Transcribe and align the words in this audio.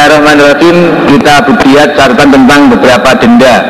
Bismillahirrahmanirrahim. 0.00 1.12
Kita 1.12 1.44
budiat 1.44 1.92
catatan 1.92 2.32
tentang 2.32 2.72
beberapa 2.72 3.12
denda. 3.20 3.60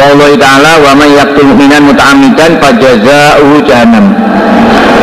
Allah 0.00 0.32
Ta'ala 0.40 0.80
wa 0.80 0.96
man 0.96 1.04
yaktul 1.20 1.52
mu'minan 1.52 1.84
muta'amidan 1.84 2.56
fajaza'uhu 2.56 3.60
jahannam. 3.68 4.16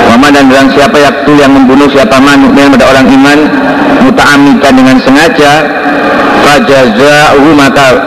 Wa 0.09 0.17
man 0.17 0.33
dan 0.33 0.49
barang 0.49 0.73
siapa 0.73 0.97
yaktul 0.97 1.37
yang 1.37 1.53
membunuh 1.53 1.85
siapa 1.93 2.17
man 2.17 2.49
mu'min 2.49 2.73
pada 2.73 2.89
orang 2.89 3.05
iman 3.05 3.37
muta'amidan 4.01 4.73
dengan 4.81 4.97
sengaja 4.97 5.69
fajaza'uhu 6.41 7.53
maka 7.53 8.01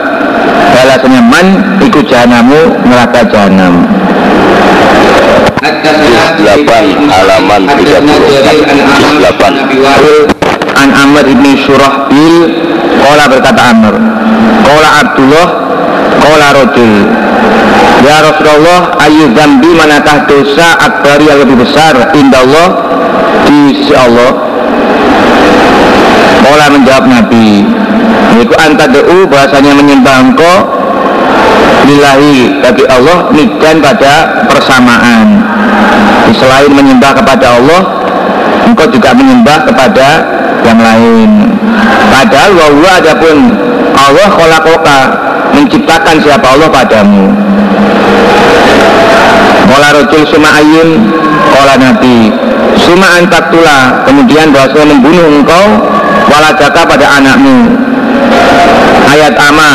balasannya 0.75 1.23
man 1.23 1.55
ikut 1.87 2.03
jahannamu 2.03 2.83
neraka 2.83 3.23
jahannam 3.31 3.87
8 6.35 6.67
halaman 7.07 7.63
30 7.79 7.95
8 10.35 10.40
An 10.81 10.89
Amr 10.97 11.29
ibni 11.29 11.61
Surahbil 11.61 12.37
Kola 13.05 13.29
berkata 13.29 13.69
Amr 13.69 13.93
Kola 14.65 14.89
Abdullah 15.05 15.47
Kola 16.17 16.47
Rojul 16.57 16.93
Ya 18.01 18.17
Rasulullah 18.25 18.97
Ayu 19.05 19.29
zambi 19.37 19.69
manakah 19.77 20.25
dosa 20.25 20.81
akbar 20.81 21.21
yang 21.21 21.45
lebih 21.45 21.61
besar 21.61 21.93
Indah 22.17 22.41
Allah 22.41 22.67
Di 23.45 23.77
sisi 23.77 23.93
Allah. 23.93 24.31
Kola 26.41 26.65
menjawab 26.73 27.05
Nabi 27.05 27.61
Itu 28.41 28.53
antadeu 28.57 29.29
bahasanya 29.29 29.77
menyembah 29.77 30.15
engkau 30.17 30.57
Lillahi 31.85 32.61
bagi 32.61 32.85
Allah 32.85 33.33
Nidan 33.33 33.81
pada 33.81 34.45
persamaan. 34.45 35.41
Selain 36.37 36.69
menyembah 36.69 37.17
kepada 37.17 37.57
Allah 37.57 37.81
Engkau 38.69 38.87
juga 38.87 39.11
menyembah 39.17 39.65
kepada 39.67 40.07
yang 40.65 40.79
lain. 40.79 41.29
Padahal 42.11 42.51
wahwa 42.53 42.91
adapun 43.01 43.37
Allah 43.95 44.27
kholakoka 44.29 44.99
menciptakan 45.57 46.15
siapa 46.21 46.47
Allah 46.57 46.69
padamu. 46.69 47.25
Kola 49.71 49.87
rojul 49.95 50.27
suma 50.27 50.51
ayun 50.59 51.15
Kola 51.55 51.79
nabi 51.79 52.27
Suma 52.75 53.23
antaktula 53.23 54.03
Kemudian 54.03 54.51
bahasanya 54.51 54.91
membunuh 54.91 55.25
engkau 55.31 55.65
Waladaka 56.27 56.83
pada 56.83 57.05
anakmu. 57.21 57.79
Ayat 59.07 59.35
ama 59.39 59.71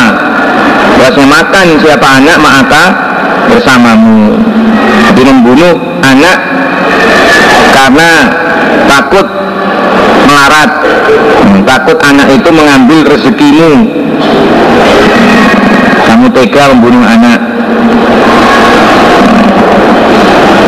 Bahasanya 1.01 1.29
makan 1.29 1.67
siapa 1.81 2.07
anak 2.21 2.37
maka 2.41 2.83
bersamamu. 3.47 4.37
Jadi 5.09 5.21
membunuh 5.25 5.73
anak 6.01 6.37
Karena 7.73 8.09
takut 8.89 9.27
melarat. 10.37 10.71
Takut 11.65 11.97
anak 12.05 12.27
itu 12.29 12.49
mengambil 12.53 12.99
rezekimu. 13.09 13.69
Kamu 16.05 16.25
tega 16.31 16.63
membunuh 16.71 17.03
anak. 17.03 17.39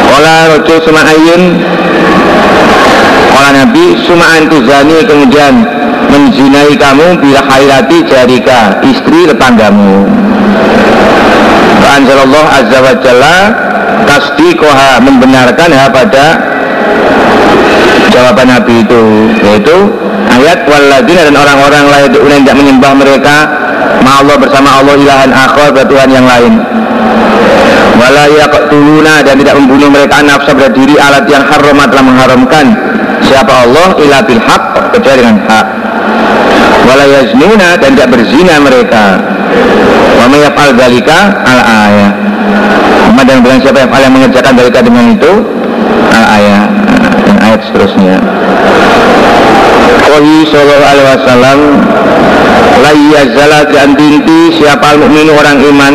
Ola 0.09 0.35
rojo 0.51 0.75
suma 0.83 0.99
ayun 1.05 1.63
Ola 3.29 3.49
nabi 3.63 3.95
suma 4.03 4.25
antuzani 4.35 5.05
kemudian 5.07 5.53
menzinai 6.11 6.75
kamu 6.75 7.21
bila 7.21 7.39
khairati 7.45 7.97
jarika 8.09 8.81
istri 8.83 9.29
tetanggamu. 9.29 10.09
Anzalallah 11.89 12.45
azza 12.63 12.79
wa 12.79 12.93
jalla 13.01 13.37
tasdiqoha 14.07 15.03
membenarkan 15.03 15.69
ya 15.73 15.91
pada 15.91 16.25
jawaban 18.11 18.47
Nabi 18.49 18.83
itu 18.85 19.01
yaitu 19.41 19.77
ayat 20.29 20.65
waladina 20.65 21.21
dan 21.29 21.35
orang-orang 21.37 21.85
lain 21.89 22.09
yang 22.13 22.41
tidak 22.45 22.57
menyembah 22.57 22.91
mereka 22.97 23.35
ma 24.01 24.21
Allah 24.21 24.35
bersama 24.37 24.69
Allah 24.81 24.95
ilahan 24.97 25.31
akhir 25.31 25.85
Tuhan 25.87 26.09
yang 26.09 26.25
lain. 26.25 26.53
Wala 27.99 28.31
yaqtuluna 28.31 29.27
dan 29.27 29.35
tidak 29.43 29.55
membunuh 29.59 29.91
mereka 29.91 30.23
nafsa 30.23 30.55
pada 30.55 30.71
diri 30.71 30.95
alat 30.95 31.27
yang 31.27 31.43
haram 31.43 31.77
telah 31.83 32.05
mengharamkan 32.05 32.65
siapa 33.27 33.53
Allah 33.67 33.87
ila 33.99 34.17
bil 34.23 34.39
haq 34.39 34.63
dengan 34.95 35.35
hak. 35.45 35.67
Wala 36.87 37.05
yaznuna 37.05 37.75
dan 37.75 37.89
tidak 37.93 38.09
berzina 38.15 38.55
mereka. 38.63 39.19
Wa 40.15 40.25
yaf'al 40.31 40.73
dzalika 40.79 41.17
al 41.43 41.59
ayat 41.59 42.13
dan 43.29 43.45
bilang 43.45 43.59
siapa 43.61 43.85
yang 43.85 44.13
mengerjakan 44.15 44.53
mereka 44.57 44.79
dengan 44.81 45.05
itu 45.13 45.33
al 46.15 46.25
ayat 46.39 46.88
ayat 47.49 47.61
seterusnya. 47.65 48.15
Wahi 50.09 50.37
sallallahu 50.49 50.85
alaihi 50.89 51.09
wasallam 51.17 51.59
La 52.79 52.91
yazala 52.93 53.59
dinti 53.97 54.57
siapa 54.57 54.97
mukmin 54.97 55.29
orang 55.29 55.57
iman 55.61 55.93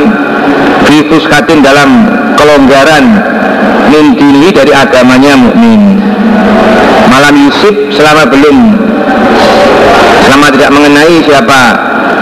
Fi 0.87 0.97
fuskatin 1.11 1.63
dalam 1.63 2.11
kelonggaran 2.39 3.05
Min 3.91 4.19
dini 4.19 4.51
dari 4.51 4.75
agamanya 4.75 5.39
mukmin. 5.39 5.99
Malam 7.11 7.35
Yusuf 7.39 7.75
selama 7.95 8.27
belum 8.31 8.59
Selama 10.27 10.47
tidak 10.55 10.71
mengenai 10.75 11.17
siapa 11.23 11.61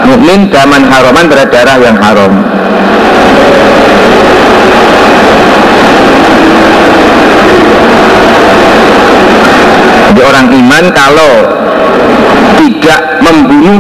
mukmin 0.02 0.50
daman 0.50 0.82
haroman 0.90 1.30
berdarah 1.30 1.78
yang 1.78 1.96
haram 2.02 2.32
orang 10.22 10.46
iman 10.50 10.84
kalau 10.94 11.32
tidak 12.58 13.00
membunuh 13.22 13.78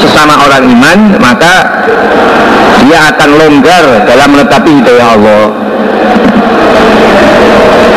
sesama 0.00 0.40
orang 0.48 0.64
iman 0.72 0.98
maka 1.20 1.54
dia 2.82 2.98
akan 3.14 3.30
longgar 3.38 3.84
dalam 4.08 4.28
menetapi 4.34 4.70
hidayah 4.82 5.08
Allah. 5.14 5.44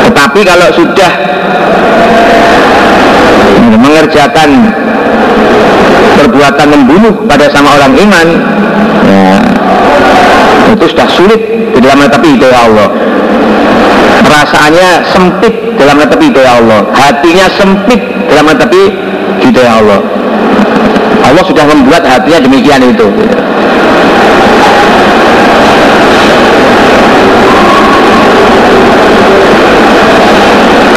Tetapi 0.05 0.39
kalau 0.45 0.67
sudah 0.75 1.11
mengerjakan 3.75 4.49
perbuatan 6.21 6.67
membunuh 6.69 7.13
pada 7.25 7.49
sama 7.49 7.75
orang 7.81 7.93
iman 7.97 8.27
ya, 9.09 9.37
itu 10.71 10.85
sudah 10.93 11.07
sulit 11.09 11.41
di 11.73 11.79
dalam 11.81 12.05
menetapi 12.05 12.27
hidayah 12.37 12.61
Allah. 12.69 12.89
Perasaannya 14.25 14.89
sempit 15.09 15.64
dalam 15.79 15.95
menepi 15.99 16.31
hidayah 16.31 16.53
Allah. 16.59 16.81
Hatinya 16.95 17.45
sempit 17.55 18.01
dalam 18.31 18.45
menepi 18.49 18.83
hidayah 19.43 19.73
Allah. 19.83 19.99
Allah 21.25 21.43
sudah 21.45 21.65
membuat 21.65 22.03
hatinya 22.05 22.39
demikian 22.45 22.81
itu. 22.85 23.07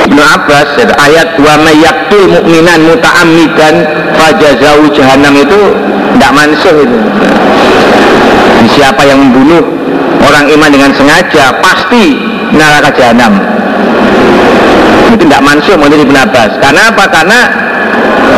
Ibnu 0.08 0.22
Abbas 0.24 0.70
ayat 0.82 1.36
wa 1.38 1.54
mayaktul 1.62 2.26
mukminan 2.32 2.80
muta'ammidan 2.90 3.74
fajazau 4.16 4.88
jahannam 4.92 5.34
itu 5.36 5.62
tidak 6.16 6.32
mansuh 6.34 6.76
itu. 6.82 6.98
Siapa 8.68 9.00
yang 9.06 9.22
membunuh 9.22 9.64
orang 10.22 10.44
iman 10.50 10.70
dengan 10.70 10.90
sengaja 10.92 11.56
pasti 11.62 12.20
neraka 12.52 12.90
jahanam 12.96 13.32
itu 15.08 15.16
tidak 15.24 15.40
mansuh 15.40 15.76
menurut 15.80 16.04
Ibn 16.04 16.16
Abbas. 16.28 16.52
Karena 16.60 16.82
apa? 16.92 17.04
karena 17.08 17.40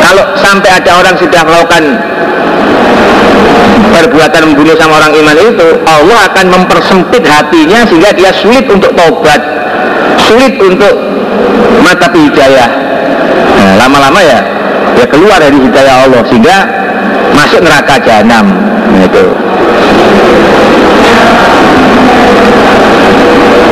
kalau 0.00 0.25
sampai 0.38 0.70
ada 0.70 0.91
orang 1.03 1.14
sudah 1.19 1.42
melakukan 1.42 1.82
perbuatan 3.91 4.42
membunuh 4.54 4.75
sama 4.78 5.03
orang 5.03 5.12
iman 5.19 5.36
itu 5.36 5.69
Allah 5.84 6.19
akan 6.30 6.47
mempersempit 6.47 7.26
hatinya 7.26 7.84
sehingga 7.84 8.10
dia 8.14 8.30
sulit 8.32 8.64
untuk 8.70 8.94
tobat 8.94 9.42
sulit 10.30 10.54
untuk 10.62 10.94
mata 11.82 12.06
hidayah. 12.14 12.70
Nah, 13.60 13.72
lama-lama 13.82 14.20
ya 14.22 14.41
dia 14.94 15.06
keluar 15.10 15.42
dari 15.42 15.59
hidayah 15.59 16.06
Allah 16.06 16.22
sehingga 16.30 16.56
masuk 17.34 17.60
neraka 17.66 17.98
jahanam 18.00 18.47
nah, 18.94 19.03
itu. 19.04 19.24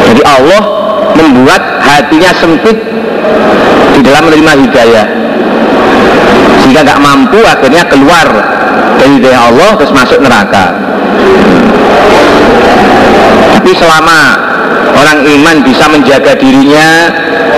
Jadi 0.08 0.22
Allah 0.24 0.62
membuat 1.14 1.62
hatinya 1.88 2.30
sempit 2.36 2.76
di 3.96 4.00
dalam 4.04 4.28
menerima 4.28 4.52
hidayah. 4.68 5.06
Sehingga 6.62 6.80
nggak 6.84 7.00
mampu 7.00 7.40
akhirnya 7.40 7.84
keluar 7.88 8.28
dari 9.00 9.22
hidayah 9.22 9.40
Allah 9.48 9.70
terus 9.80 9.92
masuk 9.94 10.18
neraka. 10.20 10.76
Tapi 13.58 13.70
selama 13.74 14.20
orang 14.94 15.18
iman 15.24 15.56
bisa 15.64 15.84
menjaga 15.88 16.32
dirinya 16.36 17.10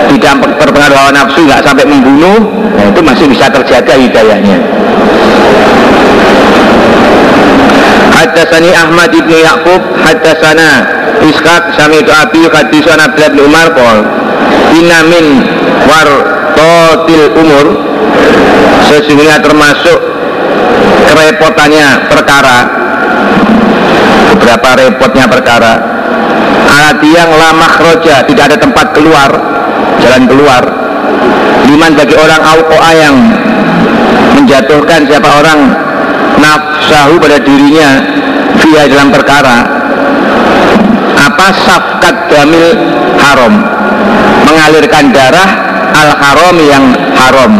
tidak 0.09 0.33
terpengaruh 0.59 0.97
hawa 0.97 1.11
nafsu 1.13 1.45
nggak 1.45 1.61
sampai 1.63 1.85
membunuh 1.87 2.39
nah 2.75 2.83
itu 2.87 2.99
masih 3.03 3.25
bisa 3.29 3.51
terjaga 3.51 3.93
hidayahnya. 3.99 4.57
Hadasani 8.11 8.69
Ahmad 8.77 9.09
ibnu 9.17 9.33
Yakub 9.33 9.81
Hadasana 9.97 10.71
Ishak 11.25 11.73
sami 11.73 12.05
itu 12.05 12.13
api 12.13 12.45
hadisan 12.49 13.01
Abdullah 13.01 13.45
Umar 13.49 13.67
Paul 13.73 14.20
Inamin 14.75 15.25
war 15.87 16.09
totil 16.55 17.23
umur. 17.35 17.65
Sesungguhnya 18.91 19.39
termasuk 19.39 19.99
kerepotannya 21.07 22.11
perkara. 22.11 22.57
Beberapa 24.35 24.69
repotnya 24.79 25.25
perkara. 25.27 25.73
Alat 26.71 27.03
yang 27.03 27.29
lama 27.35 27.67
roja 27.83 28.23
tidak 28.23 28.51
ada 28.51 28.57
tempat 28.59 28.95
keluar 28.95 29.31
jalan 30.01 30.23
keluar. 30.27 30.63
Liman 31.69 31.93
bagi 31.93 32.15
orang 32.17 32.41
aukoa 32.41 32.91
yang 32.97 33.15
menjatuhkan 34.35 35.05
siapa 35.07 35.29
orang 35.39 35.59
nafsahu 36.41 37.21
pada 37.21 37.37
dirinya 37.39 37.89
via 38.59 38.83
dalam 38.89 39.13
perkara. 39.13 39.57
Apa 41.21 41.47
safkat 41.53 42.15
damil 42.33 42.65
haram 43.21 43.53
mengalirkan 44.51 45.15
darah 45.15 45.49
al 45.95 46.11
haram 46.19 46.57
yang 46.59 46.85
haram. 47.15 47.53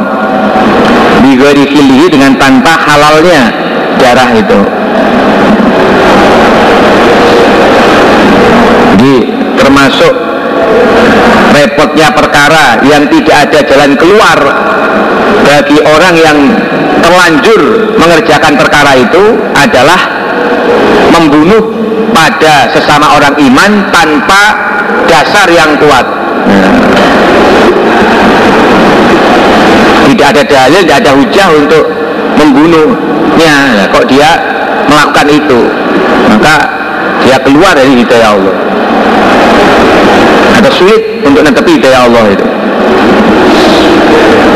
Bigori 1.23 1.65
filihi 1.71 2.11
dengan 2.11 2.35
tanpa 2.35 2.75
halalnya 2.75 3.41
darah 4.01 4.29
itu. 4.35 4.59
Jadi 8.91 9.15
termasuk 9.57 10.13
repotnya 11.55 12.07
perkara 12.13 12.81
yang 12.85 13.05
tidak 13.09 13.37
ada 13.49 13.59
jalan 13.65 13.91
keluar 13.97 14.39
bagi 15.45 15.77
orang 15.81 16.15
yang 16.17 16.37
terlanjur 17.01 17.61
mengerjakan 17.97 18.53
perkara 18.57 18.93
itu 18.97 19.23
adalah 19.57 20.01
membunuh 21.17 21.63
pada 22.13 22.69
sesama 22.71 23.17
orang 23.17 23.35
iman 23.41 23.71
tanpa 23.89 24.43
dasar 25.09 25.47
yang 25.49 25.77
kuat 25.81 26.20
tidak 30.11 30.27
ada 30.37 30.43
dalil, 30.43 30.81
tidak 30.85 30.99
ada 31.01 31.11
hujah 31.17 31.47
untuk 31.55 31.83
membunuhnya. 32.37 33.55
Nah, 33.73 33.87
kok 33.89 34.05
dia 34.05 34.29
melakukan 34.85 35.27
itu? 35.33 35.59
Maka 36.29 36.53
dia 37.25 37.37
keluar 37.41 37.73
dari 37.73 38.05
hidayah 38.05 38.37
Allah. 38.37 38.55
Ada 40.61 40.69
sulit 40.77 41.25
untuk 41.25 41.41
netepi 41.41 41.81
hidayah 41.81 42.05
Allah 42.05 42.25
itu. 42.37 42.47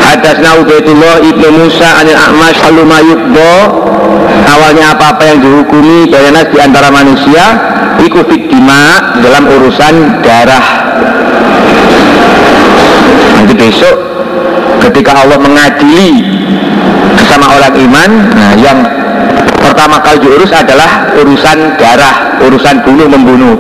Hadasna 0.06 0.62
Ubaidullah 0.62 1.18
ibnu 1.26 1.48
Musa 1.66 1.90
anil 1.98 2.14
A'mash 2.14 2.62
haluma 2.62 3.02
yukbo 3.02 3.52
Awalnya 4.46 4.94
apa-apa 4.94 5.34
yang 5.34 5.40
dihukumi 5.42 6.06
bayanas 6.14 6.46
di 6.54 6.62
antara 6.62 6.94
manusia 6.94 7.44
Iku 8.06 8.22
dima 8.28 9.18
dalam 9.26 9.50
urusan 9.50 10.22
darah 10.22 10.95
Nanti 13.46 13.62
besok 13.62 13.94
ketika 14.90 15.22
Allah 15.22 15.38
mengadili 15.38 16.26
sesama 17.14 17.46
orang 17.54 17.78
iman 17.78 18.10
Nah 18.34 18.58
yang 18.58 18.82
pertama 19.62 20.02
kali 20.02 20.18
diurus 20.18 20.50
adalah 20.50 21.14
urusan 21.14 21.78
darah 21.78 22.42
Urusan 22.42 22.82
bunuh 22.82 23.06
membunuh. 23.06 23.54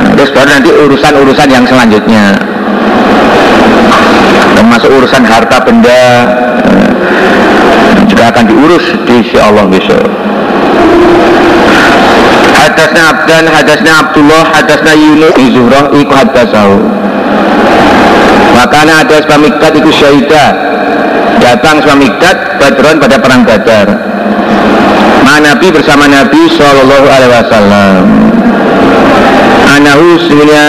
Nah, 0.00 0.16
Terus 0.16 0.32
baru 0.32 0.48
nanti 0.48 0.72
urusan-urusan 0.72 1.48
yang 1.52 1.68
selanjutnya. 1.68 2.40
Termasuk 4.56 4.90
urusan 4.96 5.20
harta 5.28 5.60
benda 5.60 6.00
eh, 6.72 8.00
juga 8.08 8.32
akan 8.32 8.44
diurus 8.48 8.84
di 9.04 9.16
si 9.28 9.36
Allah 9.36 9.68
besok. 9.68 10.08
Hadasnya 12.56 13.02
Abdan, 13.12 13.44
hadasnya 13.44 13.92
Abdullah, 13.92 14.44
hadasnya 14.56 14.92
Yunus 14.96 15.36
Zuhrah, 15.36 15.84
iku 15.92 16.12
hadasahu 16.16 16.76
makanya 18.54 19.04
ada 19.04 19.36
Mikdad 19.38 19.72
iku 19.78 19.90
syahidah. 19.90 20.50
Datang 21.40 21.80
Mikdad 21.96 22.60
Badron 22.60 23.00
pada 23.00 23.16
perang 23.16 23.42
Badar. 23.48 23.88
Ma 25.24 25.40
Nabi 25.40 25.72
bersama 25.72 26.04
Nabi 26.04 26.48
Shallallahu 26.52 27.06
Alaihi 27.08 27.32
Wasallam. 27.32 28.04
Anahu 29.70 30.18
sebenarnya 30.26 30.66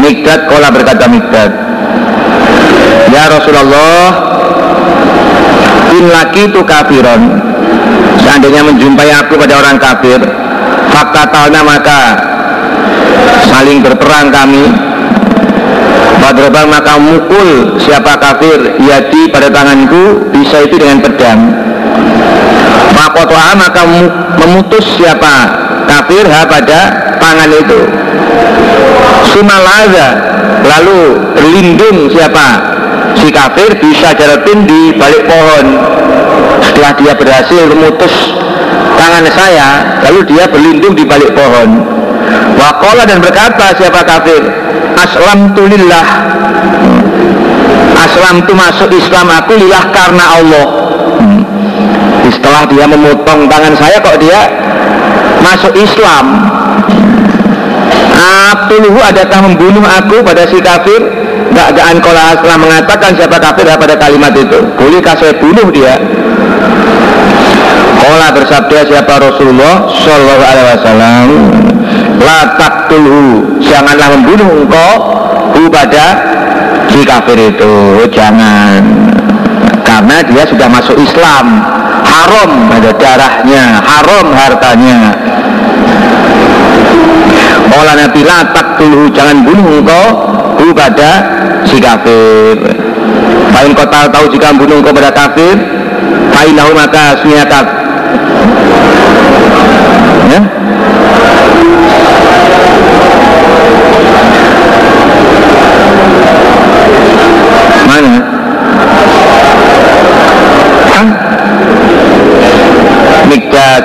Mikdad 0.00 0.48
kola 0.48 0.72
berkata 0.72 1.04
Mikdad 1.04 1.52
Ya 3.12 3.28
Rasulullah 3.28 4.00
In 5.92 6.08
laki 6.08 6.48
itu 6.48 6.60
kafiron. 6.64 7.36
Seandainya 8.24 8.64
menjumpai 8.64 9.12
aku 9.12 9.36
pada 9.36 9.60
orang 9.60 9.76
kafir 9.76 10.20
Fakta 10.88 11.28
talna 11.28 11.60
maka 11.60 12.02
Saling 13.50 13.84
berperang 13.84 14.32
kami 14.32 14.89
Badrobang 16.20 16.68
maka 16.68 17.00
mukul 17.00 17.80
siapa 17.80 18.20
kafir 18.20 18.76
Yati 18.76 19.32
pada 19.32 19.48
tanganku 19.48 20.30
Bisa 20.30 20.62
itu 20.68 20.76
dengan 20.76 21.00
pedang. 21.00 21.40
Makotoa 22.94 23.56
maka 23.56 23.82
memutus 24.36 24.84
siapa 25.00 25.34
kafir 25.88 26.28
ha 26.28 26.44
pada 26.46 26.80
tangan 27.18 27.50
itu. 27.50 27.80
Sumalaza 29.32 30.08
Lalu 30.60 31.32
berlindung 31.32 32.12
siapa 32.12 32.76
si 33.16 33.32
kafir 33.32 33.80
bisa 33.80 34.12
jaratin 34.12 34.68
di 34.68 34.92
balik 34.94 35.24
pohon. 35.24 35.66
Setelah 36.60 36.92
dia 37.00 37.12
berhasil 37.16 37.62
memutus 37.72 38.12
tangan 39.00 39.24
saya 39.32 39.68
lalu 40.04 40.20
dia 40.28 40.44
berlindung 40.44 40.92
di 40.92 41.08
balik 41.08 41.32
pohon 41.32 41.99
wakola 42.58 43.02
dan 43.06 43.18
berkata 43.22 43.72
siapa 43.76 44.00
kafir? 44.04 44.42
Aslam 45.00 45.56
tulillah 45.56 46.30
aslam 48.10 48.42
tu 48.48 48.52
masuk 48.56 48.90
Islam 48.90 49.26
aku 49.30 49.52
lillah 49.54 49.84
karena 49.92 50.24
Allah. 50.40 50.66
Hmm. 51.20 51.40
setelah 52.30 52.62
dia 52.70 52.84
memotong 52.88 53.50
tangan 53.50 53.74
saya 53.76 53.96
kok 54.00 54.16
dia 54.18 54.40
masuk 55.44 55.74
Islam? 55.76 56.26
Abduluhu 58.50 58.98
adakah 58.98 59.46
membunuh 59.46 59.84
aku 59.86 60.22
pada 60.26 60.46
si 60.50 60.58
kafir? 60.58 61.00
Ba'daan 61.50 61.98
kola 61.98 62.38
setelah 62.38 62.58
mengatakan 62.62 63.10
siapa 63.18 63.36
kafir 63.42 63.66
pada 63.66 63.94
kalimat 63.98 64.30
itu? 64.34 64.58
Bolehkah 64.78 65.18
saya 65.18 65.34
bunuh 65.38 65.66
dia? 65.74 65.98
Kola 68.00 68.32
bersabda 68.32 68.78
siapa 68.86 69.12
Rasulullah 69.18 69.90
Sallallahu 69.90 70.42
alaihi 70.46 70.68
wasallam 70.72 71.26
La 72.20 72.56
taktulhu 72.56 73.58
Janganlah 73.60 74.08
membunuh 74.16 74.64
engkau 74.64 74.92
pada 75.70 76.06
si 76.90 77.06
kafir 77.06 77.38
itu. 77.38 78.04
Jangan. 78.10 78.82
Karena 79.86 80.16
dia 80.26 80.42
sudah 80.48 80.68
masuk 80.68 80.96
Islam. 80.98 81.62
Haram 82.00 82.72
ada 82.72 82.90
darahnya 82.96 83.80
Haram 83.80 84.26
hartanya. 84.34 85.00
Olah 87.70 87.94
Nabi 87.94 88.20
la 88.26 88.50
taktulhu 88.50 89.14
Jangan 89.14 89.46
bunuh 89.46 89.66
engkau 89.80 90.06
pada 90.74 91.10
si 91.64 91.80
kafir. 91.80 92.56
Pain 93.50 93.72
kota 93.74 94.06
tahu 94.08 94.30
jika 94.30 94.54
bunuh 94.54 94.78
kepada 94.78 95.10
kafir 95.10 95.58
Painahu 96.30 96.70
maka 96.70 97.18
sunya 97.18 97.42
kafir 97.42 97.80
ya? 100.30 100.40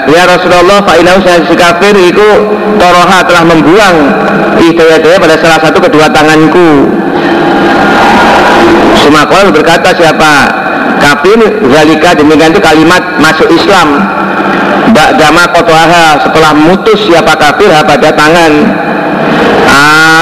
Ya 0.05 0.29
Rasulullah 0.29 0.85
Fa'inahu 0.85 1.19
saya 1.25 1.41
si 1.49 1.57
kafir 1.57 1.97
Itu 1.97 2.27
Toroha 2.77 3.25
telah 3.25 3.43
membuang 3.47 3.97
Hidayah-hidayah 4.55 5.19
pada 5.19 5.35
salah 5.39 5.59
satu 5.59 5.83
kedua 5.83 6.07
tanganku. 6.15 6.87
Sumakol 9.03 9.51
berkata 9.51 9.91
siapa 9.91 10.31
kafir 11.03 11.39
zalika 11.67 12.15
demikian 12.15 12.55
itu 12.55 12.63
kalimat 12.63 13.03
masuk 13.19 13.51
Islam. 13.51 13.99
Ba'dama 14.95 15.43
kotoha 15.51 16.23
setelah 16.23 16.51
mutus 16.55 17.03
siapa 17.03 17.35
kafir 17.35 17.67
pada 17.67 18.09
tangan. 18.15 18.53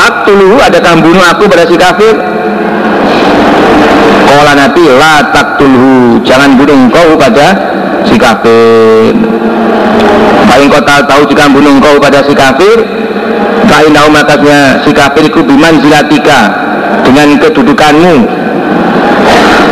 Aktuluhu 0.09 0.57
ada 0.57 0.81
bunuh 0.97 1.23
aku 1.29 1.45
pada 1.45 1.69
si 1.69 1.77
kafir? 1.77 2.15
Kola 4.23 4.55
Nabi 4.57 4.87
la 4.87 5.29
taktulhu 5.29 6.17
Jangan 6.25 6.57
bunuh 6.57 6.73
engkau 6.73 7.13
pada 7.19 7.53
si 8.07 8.15
kafir 8.19 9.13
Paling 10.47 10.69
kota 10.69 11.03
tahu 11.07 11.25
jika 11.27 11.49
bunuh 11.49 11.77
engkau 11.79 11.97
pada 11.97 12.21
si 12.23 12.33
kafir 12.35 12.83
Kainau 13.67 14.11
makasnya 14.11 14.83
si 14.85 14.91
kafir 14.91 15.27
itu 15.31 15.41
biman 15.41 15.81
zilatika 15.81 16.39
Dengan 17.03 17.35
kedudukanmu. 17.41 18.15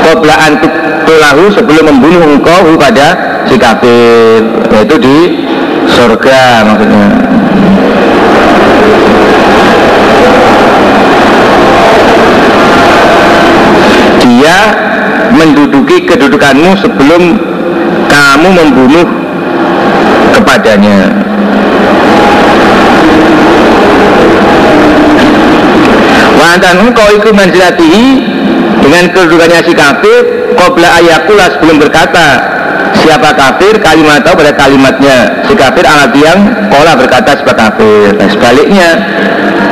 Qoblaan 0.02 0.58
tulahu 1.06 1.54
sebelum 1.54 1.94
membunuh 1.94 2.22
engkau 2.38 2.76
pada 2.76 3.14
si 3.46 3.56
kafir 3.56 4.42
yaitu 4.74 4.96
di 4.98 5.18
surga 5.86 6.66
maksudnya. 6.66 7.08
Dia 14.26 14.58
menduduki 15.36 16.10
kedudukanmu 16.10 16.74
sebelum 16.82 17.22
kamu 18.32 18.48
membunuh 18.48 19.08
kepadanya. 20.32 21.12
Wantan 26.40 26.76
engkau 26.88 27.08
itu 27.12 27.30
manzilatihi 27.36 28.08
dengan 28.80 29.04
kedudukannya 29.12 29.60
si 29.68 29.74
kafir 29.76 30.22
Qobla 30.56 31.04
ayakulah 31.04 31.48
sebelum 31.60 31.80
berkata 31.80 32.28
siapa 33.04 33.36
kafir? 33.36 33.84
Kalimat 33.84 34.24
atau 34.24 34.36
pada 34.40 34.56
kalimatnya. 34.56 35.44
Si 35.48 35.54
kafir 35.56 35.84
alat 35.84 36.16
yang 36.16 36.40
kola 36.72 36.96
berkata 36.96 37.36
sebagai 37.36 37.60
kafir. 37.60 38.16
Nah, 38.16 38.30
sebaliknya 38.32 38.90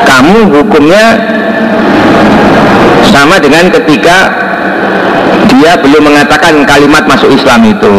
kamu 0.04 0.52
hukumnya 0.52 1.06
sama 3.08 3.40
dengan 3.40 3.72
ketika 3.72 4.49
dia 5.60 5.76
belum 5.76 6.08
mengatakan 6.08 6.64
kalimat 6.64 7.04
masuk 7.04 7.28
Islam 7.36 7.68
itu. 7.68 7.96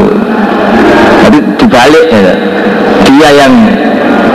Tapi 1.21 1.38
dibalik 1.61 2.09
ya. 2.09 2.33
dia 3.05 3.29
yang 3.45 3.52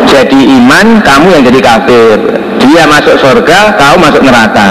jadi 0.06 0.40
iman 0.62 1.02
kamu 1.02 1.28
yang 1.34 1.44
jadi 1.50 1.60
kafir. 1.66 2.18
Dia 2.62 2.86
masuk 2.86 3.18
surga 3.18 3.74
kamu 3.82 3.96
masuk 3.98 4.22
neraka. 4.22 4.70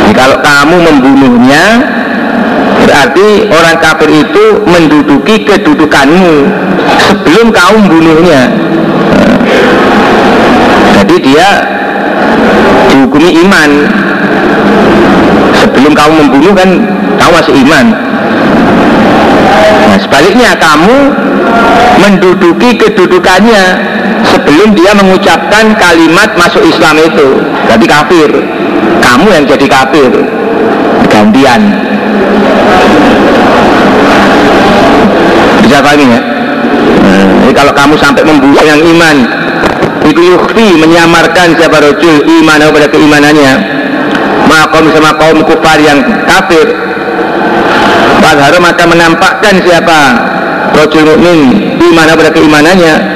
Jadi 0.00 0.12
kalau 0.16 0.36
kamu 0.40 0.76
membunuhnya 0.80 1.64
berarti 2.80 3.28
orang 3.52 3.76
kafir 3.84 4.10
itu 4.12 4.44
menduduki 4.64 5.44
kedudukanmu 5.44 6.48
sebelum 7.04 7.52
kamu 7.52 7.74
membunuhnya 7.84 8.42
jadi 11.04 11.16
dia 11.20 11.48
dihukumi 12.92 13.30
iman 13.44 13.70
sebelum 15.64 15.92
kamu 15.96 16.12
membunuh 16.24 16.52
kan 16.52 16.70
kamu 17.18 17.32
masih 17.40 17.54
iman. 17.64 17.86
Nah 19.88 19.98
sebaliknya 20.00 20.50
kamu 20.56 20.96
menduduki 22.00 22.76
kedudukannya 22.76 23.62
sebelum 24.32 24.74
dia 24.76 24.92
mengucapkan 24.96 25.76
kalimat 25.76 26.32
masuk 26.36 26.64
Islam 26.64 27.00
itu 27.00 27.28
jadi 27.68 27.86
kafir. 27.88 28.30
Kamu 29.00 29.26
yang 29.30 29.44
jadi 29.44 29.66
kafir. 29.68 30.10
Gantian. 31.08 31.62
Bisa 35.62 35.78
pahami 35.80 36.06
ya? 36.12 36.20
Jadi 37.44 37.52
kalau 37.52 37.72
kamu 37.72 37.94
sampai 38.00 38.22
membunuh 38.24 38.64
yang 38.64 38.80
iman 38.80 39.16
itu 40.04 40.20
yukfi 40.36 40.76
menyamarkan 40.76 41.56
siapa 41.56 41.80
rojul 41.80 42.24
iman 42.24 42.60
pada 42.68 42.88
keimanannya 42.92 43.73
makom 44.54 44.86
sama 44.94 45.10
kaum 45.18 45.38
kufar 45.42 45.78
yang 45.82 45.98
kafir. 46.30 46.70
Padahal 48.22 48.62
maka 48.62 48.84
menampakkan 48.86 49.54
siapa? 49.66 50.00
Rojul 50.78 51.18
mukmin. 51.18 51.40
Iman 51.82 52.08
pada 52.14 52.30
keimanannya 52.30 53.14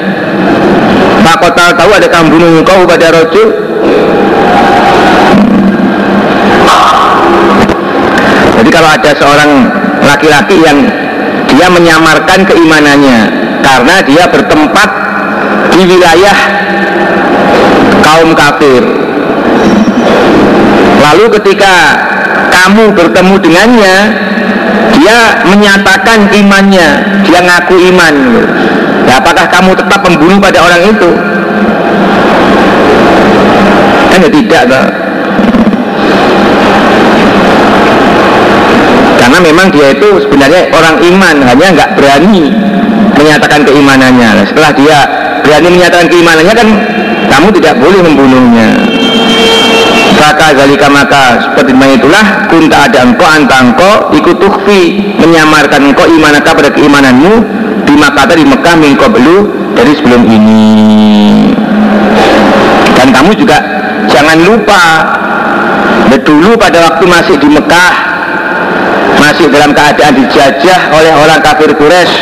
maka 1.28 1.74
tahu 1.76 1.90
ada 1.92 2.08
kamu 2.08 2.28
bunuh 2.32 2.52
kau 2.64 2.88
pada 2.88 3.12
rojul 3.12 3.48
jadi 8.58 8.70
kalau 8.72 8.90
ada 8.90 9.10
seorang 9.12 9.50
laki-laki 10.02 10.56
yang 10.64 10.78
dia 11.48 11.68
menyamarkan 11.68 12.48
keimanannya 12.48 13.18
karena 13.60 13.94
dia 14.08 14.24
bertempat 14.30 14.90
di 15.76 15.82
wilayah 15.84 16.38
kaum 18.02 18.32
kafir 18.32 18.82
lalu 21.08 21.24
ketika 21.40 21.72
kamu 22.52 22.92
bertemu 22.92 23.34
dengannya 23.40 23.96
dia 24.98 25.18
menyatakan 25.48 26.28
imannya. 26.36 26.88
Dia 27.24 27.40
ngaku 27.40 27.76
iman. 27.92 28.14
Ya, 29.08 29.20
apakah 29.20 29.48
kamu 29.48 29.72
tetap 29.72 30.04
membunuh 30.04 30.36
pada 30.36 30.60
orang 30.60 30.84
itu? 30.84 31.10
Kan 34.12 34.18
ya 34.20 34.30
tidak 34.32 34.62
kan? 34.68 34.86
karena 39.18 39.44
memang 39.44 39.68
dia 39.68 39.92
itu 39.92 40.24
sebenarnya 40.24 40.72
orang 40.72 41.04
iman 41.04 41.36
hanya 41.44 41.66
nggak 41.76 41.90
berani 42.00 42.48
menyatakan 43.12 43.60
keimanannya. 43.60 44.28
Nah, 44.40 44.44
setelah 44.48 44.72
dia 44.72 44.98
berani 45.44 45.68
menyatakan 45.68 46.08
keimanannya 46.08 46.54
kan 46.56 46.68
kamu 47.28 47.48
tidak 47.60 47.76
boleh 47.76 48.00
membunuhnya 48.08 48.97
maka 50.18 50.46
zalika 50.54 50.86
maka 50.90 51.22
seperti 51.40 51.72
itulah 51.72 52.50
kunta 52.50 52.90
ada 52.90 52.98
engkau 53.06 53.26
anta 53.26 53.56
engkau 53.62 53.94
ikut 54.12 54.36
tukfi 54.42 55.14
menyamarkan 55.18 55.94
engkau 55.94 56.06
imanaka 56.10 56.52
pada 56.52 56.70
keimananmu 56.74 57.32
di 57.86 57.94
Makkah 57.96 58.26
di 58.34 58.44
Mekah 58.44 58.74
mingkau 58.76 59.08
belu 59.08 59.38
dari 59.72 59.96
sebelum 59.96 60.22
ini. 60.28 60.66
Dan 62.98 63.14
kamu 63.14 63.30
juga 63.38 63.56
jangan 64.10 64.38
lupa 64.44 64.82
dulu 66.28 66.60
pada 66.60 66.84
waktu 66.84 67.04
masih 67.08 67.36
di 67.40 67.48
Mekah 67.48 67.92
masih 69.16 69.48
dalam 69.48 69.72
keadaan 69.72 70.14
dijajah 70.14 70.80
oleh 70.92 71.12
orang 71.16 71.40
kafir 71.40 71.72
Quraisy 71.72 72.14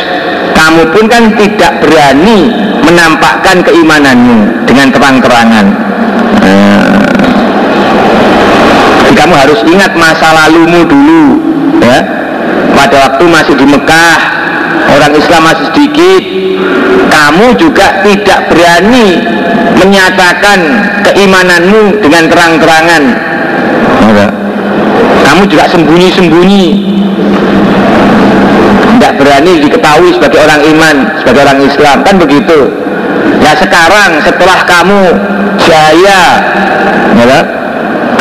kamu 0.55 0.81
pun 0.95 1.05
kan 1.11 1.23
tidak 1.37 1.83
berani 1.83 2.49
menampakkan 2.81 3.61
keimananmu 3.61 4.65
dengan 4.65 4.87
terang-terangan. 4.89 5.65
Nah, 6.41 7.06
kamu 9.17 9.33
harus 9.33 9.59
ingat 9.65 9.91
masa 9.97 10.29
lalumu 10.31 10.85
dulu 10.85 11.25
ya. 11.81 11.99
Pada 12.77 12.95
waktu 13.09 13.25
masih 13.25 13.57
di 13.57 13.65
Mekah 13.65 14.17
orang 14.93 15.13
Islam 15.17 15.41
masih 15.49 15.65
sedikit 15.73 16.23
kamu 17.09 17.57
juga 17.57 18.05
tidak 18.05 18.39
berani 18.53 19.25
menyatakan 19.77 20.59
keimananmu 21.01 22.01
dengan 22.01 22.23
terang-terangan. 22.29 23.03
Kamu 25.25 25.43
juga 25.49 25.65
sembunyi-sembunyi. 25.69 26.65
Tidak 28.97 29.13
berani 29.21 29.53
diketahui 29.61 30.09
sebagai 30.17 30.39
orang 30.41 30.61
iman 30.65 30.95
sebagai 31.21 31.41
orang 31.45 31.59
Islam. 31.61 31.97
Kan 32.01 32.15
begitu? 32.17 32.59
Ya 33.43 33.53
sekarang 33.59 34.23
setelah 34.25 34.59
kamu 34.65 35.01
jaya 35.61 36.21
ya, 37.21 37.39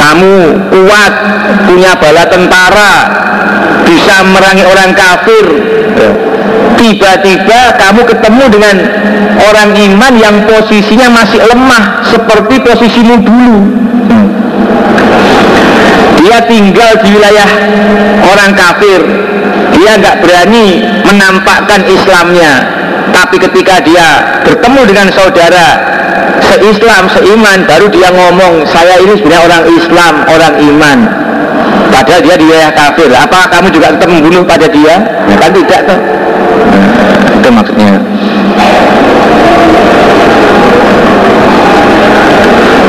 kamu 0.07 0.35
kuat 0.71 1.13
punya 1.67 1.99
bala 1.99 2.25
tentara 2.31 2.93
bisa 3.83 4.23
merangi 4.31 4.63
orang 4.63 4.91
kafir. 4.95 5.47
Tiba-tiba 6.77 7.75
kamu 7.75 8.07
ketemu 8.07 8.45
dengan 8.53 8.77
orang 9.51 9.71
iman 9.75 10.13
yang 10.15 10.37
posisinya 10.47 11.09
masih 11.11 11.43
lemah 11.43 12.07
seperti 12.07 12.55
posisimu 12.63 13.15
dulu. 13.25 13.59
Dia 16.23 16.39
tinggal 16.47 16.91
di 17.03 17.09
wilayah 17.11 17.51
orang 18.31 18.51
kafir. 18.55 19.01
Dia 19.75 19.99
nggak 19.99 20.23
berani 20.23 20.67
menampakkan 21.03 21.83
Islamnya 21.91 22.53
tapi 23.17 23.41
ketika 23.41 23.81
dia 23.81 24.09
bertemu 24.45 24.81
dengan 24.85 25.09
saudara 25.09 25.67
se-Islam, 26.45 27.09
seiman 27.09 27.65
baru 27.65 27.89
dia 27.89 28.13
ngomong 28.13 28.69
saya 28.69 29.01
ini 29.01 29.17
sebenarnya 29.17 29.45
orang 29.49 29.63
Islam, 29.73 30.15
orang 30.29 30.55
iman. 30.61 30.99
Padahal 31.89 32.21
dia 32.21 32.37
di 32.37 32.45
wilayah 32.45 32.73
kafir. 32.77 33.09
Apa 33.09 33.49
kamu 33.49 33.73
juga 33.73 33.97
tetap 33.97 34.13
membunuh 34.13 34.45
pada 34.45 34.69
dia? 34.69 35.01
Ya, 35.33 35.37
kan 35.41 35.49
tidak 35.49 35.81
tuh 35.89 35.97
nah, 35.97 37.33
itu 37.41 37.49
maksudnya. 37.49 37.93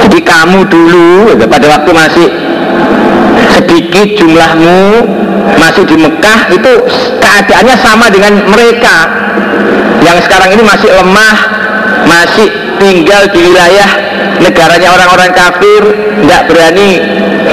Jadi 0.03 0.19
kamu 0.27 0.60
dulu 0.67 1.07
pada 1.48 1.67
waktu 1.72 1.91
masih 1.96 2.27
sedikit 3.55 4.07
jumlahmu 4.19 5.07
masih 5.55 5.84
di 5.88 5.96
Mekah 5.96 6.39
itu 6.51 6.72
keadaannya 7.24 7.75
sama 7.79 8.12
dengan 8.12 8.43
mereka 8.51 9.26
yang 10.07 10.17
sekarang 10.23 10.55
ini 10.55 10.63
masih 10.63 10.89
lemah 10.95 11.37
masih 12.07 12.47
tinggal 12.79 13.27
di 13.35 13.39
wilayah 13.43 13.89
negaranya 14.39 14.89
orang-orang 14.95 15.31
kafir 15.35 15.81
tidak 16.23 16.41
berani 16.47 16.89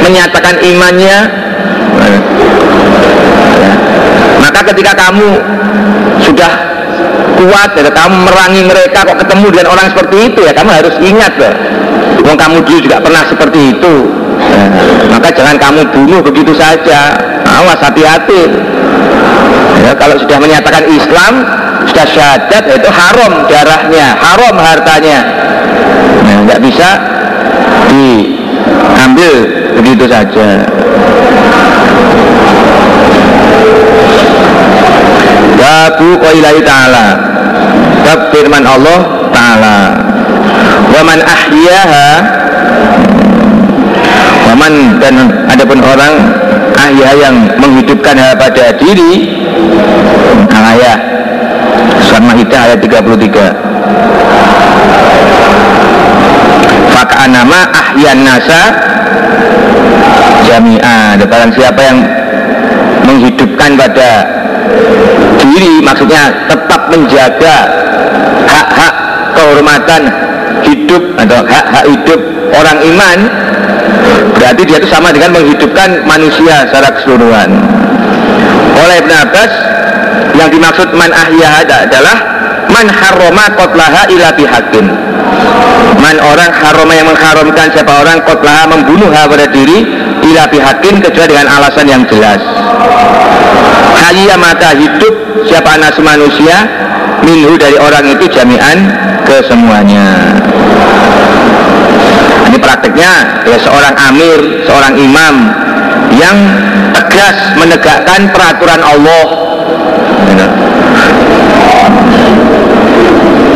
menyatakan 0.04 0.54
imannya. 0.62 1.18
Maka 4.38 4.60
ketika 4.72 4.92
kamu 4.92 5.28
sudah 6.22 6.52
kuat 7.40 7.70
dan 7.74 7.88
kamu 7.90 8.16
merangi 8.28 8.62
mereka 8.68 9.02
kok 9.02 9.18
ketemu 9.18 9.46
dengan 9.50 9.68
orang 9.74 9.86
seperti 9.90 10.16
itu 10.30 10.40
ya 10.44 10.52
kamu 10.52 10.70
harus 10.70 10.94
ingat 11.00 11.32
loh. 11.40 11.54
Wong 12.24 12.36
kamu 12.40 12.56
dulu 12.64 12.78
juga 12.84 12.98
pernah 13.02 13.22
seperti 13.28 13.60
itu. 13.76 13.94
Maka 15.12 15.28
jangan 15.32 15.56
kamu 15.60 15.80
bunuh 15.92 16.20
begitu 16.24 16.52
saja. 16.56 17.16
Awas 17.44 17.80
hati-hati. 17.80 18.48
Ya, 19.84 19.92
kalau 20.00 20.16
sudah 20.16 20.40
menyatakan 20.40 20.88
Islam 20.88 21.32
sudah 21.88 22.06
syahadat 22.08 22.64
itu 22.70 22.88
haram 22.90 23.32
darahnya 23.48 24.06
haram 24.16 24.54
hartanya. 24.56 25.18
Nah 26.24 26.36
nggak 26.48 26.60
bisa 26.64 26.88
di 27.92 28.34
ambil 29.00 29.32
begitu 29.80 30.04
saja. 30.08 30.64
Babu 35.54 36.08
qailai 36.20 36.60
ta'ala. 36.60 37.06
Bab 38.04 38.20
firman 38.32 38.64
Allah 38.68 39.00
ta'ala. 39.32 39.76
Waman 40.94 41.20
ahyaha 41.24 42.06
Waman 44.44 45.02
dan 45.02 45.14
adapun 45.50 45.82
orang 45.82 46.14
ahya 46.78 47.10
yang 47.16 47.36
menghidupkan 47.58 48.14
pada 48.38 48.76
diri 48.76 49.42
ayat 50.52 51.00
Surat 52.14 52.30
Ma'idah 52.30 52.70
ayat 52.70 52.78
33 52.78 53.26
Faka'an 56.94 57.34
nama 57.34 57.66
ahyan 57.74 58.22
nasa 58.22 58.70
jami'ah 60.46 61.18
Barang 61.26 61.50
siapa 61.58 61.82
yang 61.82 62.06
menghidupkan 63.02 63.74
pada 63.74 64.30
diri 65.42 65.82
maksudnya 65.82 66.30
tetap 66.46 66.86
menjaga 66.94 67.56
hak-hak 68.46 68.94
kehormatan 69.34 70.06
hidup 70.70 71.02
atau 71.18 71.42
hak-hak 71.42 71.98
hidup 71.98 72.20
orang 72.54 72.78
iman 72.94 73.18
berarti 74.38 74.62
dia 74.62 74.78
itu 74.78 74.86
sama 74.86 75.10
dengan 75.10 75.34
menghidupkan 75.34 76.06
manusia 76.06 76.62
secara 76.70 76.94
keseluruhan. 76.94 77.50
Oleh 78.78 79.02
Ibn 79.02 79.12
Abbas 79.18 79.73
yang 80.44 80.52
dimaksud 80.60 80.92
man 80.92 81.08
ahya 81.08 81.64
adalah 81.64 82.16
man 82.68 82.84
haroma 82.84 83.48
kotlaha 83.56 84.04
ila 84.12 84.28
bihakin 84.36 84.86
man 86.04 86.16
orang 86.20 86.52
haroma 86.52 86.92
yang 86.92 87.08
mengharamkan 87.08 87.72
siapa 87.72 87.92
orang 87.96 88.20
kotlaha 88.28 88.68
membunuh 88.68 89.08
pada 89.08 89.48
diri 89.48 89.88
ila 90.20 90.44
bihakin 90.52 91.00
kecuali 91.00 91.32
dengan 91.32 91.48
alasan 91.48 91.88
yang 91.88 92.04
jelas. 92.04 92.40
Hayya 94.04 94.36
maka 94.36 94.76
hidup 94.76 95.14
siapa 95.48 95.80
anak 95.80 95.96
manusia 96.04 96.68
minhu 97.24 97.56
dari 97.56 97.80
orang 97.80 98.04
itu 98.04 98.28
jami'an 98.28 98.78
kesemuanya. 99.24 100.36
Ini 102.52 102.56
prakteknya 102.60 103.12
ya 103.48 103.56
seorang 103.64 103.94
amir, 104.12 104.40
seorang 104.68 104.92
imam 105.00 105.34
yang 106.12 106.36
tegas 106.92 107.36
menegakkan 107.56 108.28
peraturan 108.28 108.84
Allah 108.84 109.53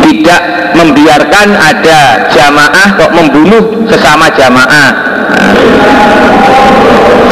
tidak 0.09 0.41
membiarkan 0.73 1.47
ada 1.59 1.99
jamaah 2.31 2.87
kok 2.95 3.11
membunuh 3.13 3.63
sesama 3.89 4.31
jamaah. 4.33 4.89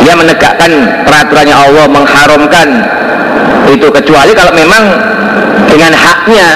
Dia 0.03 0.13
menegakkan 0.15 0.71
peraturannya 1.03 1.55
Allah 1.55 1.85
mengharamkan 1.89 2.67
itu. 3.71 3.87
Kecuali 3.91 4.31
kalau 4.35 4.53
memang 4.55 4.83
dengan 5.67 5.91
haknya 5.91 6.47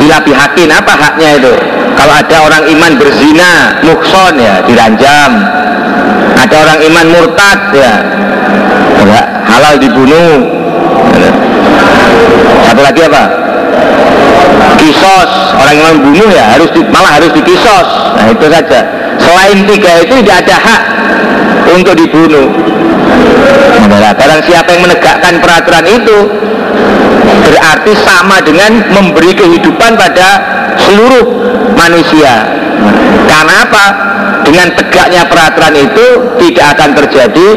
ilapi 0.00 0.32
hakin 0.34 0.68
apa 0.68 0.92
haknya 0.92 1.28
itu? 1.40 1.54
Kalau 1.94 2.14
ada 2.18 2.36
orang 2.44 2.64
iman 2.66 2.92
berzina 2.98 3.78
mukson 3.86 4.34
ya 4.36 4.60
diranjam. 4.66 5.32
Ada 6.34 6.54
orang 6.60 6.78
iman 6.92 7.06
murtad 7.14 7.60
ya 7.72 7.92
enggak 9.00 9.26
halal 9.48 9.74
dibunuh 9.80 10.34
satu 12.74 12.82
lagi 12.82 13.00
apa? 13.06 13.24
Kisos. 14.82 15.30
Orang 15.54 15.74
yang 15.78 15.86
membunuh 15.94 16.26
ya 16.34 16.58
harus 16.58 16.66
di, 16.74 16.82
malah 16.90 17.22
harus 17.22 17.30
dikisos. 17.30 17.86
Nah 18.18 18.26
itu 18.34 18.46
saja. 18.50 18.82
Selain 19.22 19.62
tiga 19.70 20.02
itu 20.02 20.14
tidak 20.26 20.36
ada 20.42 20.56
hak 20.58 20.82
untuk 21.70 21.94
dibunuh. 21.94 22.50
Nah, 23.86 24.10
barang 24.10 24.42
siapa 24.42 24.74
yang 24.74 24.90
menegakkan 24.90 25.38
peraturan 25.38 25.86
itu 25.86 26.18
berarti 27.46 27.92
sama 28.02 28.42
dengan 28.42 28.82
memberi 28.90 29.38
kehidupan 29.38 29.94
pada 29.94 30.28
seluruh 30.82 31.30
manusia. 31.78 32.42
Karena 33.30 33.54
apa? 33.70 33.86
Dengan 34.42 34.74
tegaknya 34.74 35.22
peraturan 35.30 35.78
itu 35.78 36.06
tidak 36.42 36.74
akan 36.74 36.90
terjadi 36.98 37.48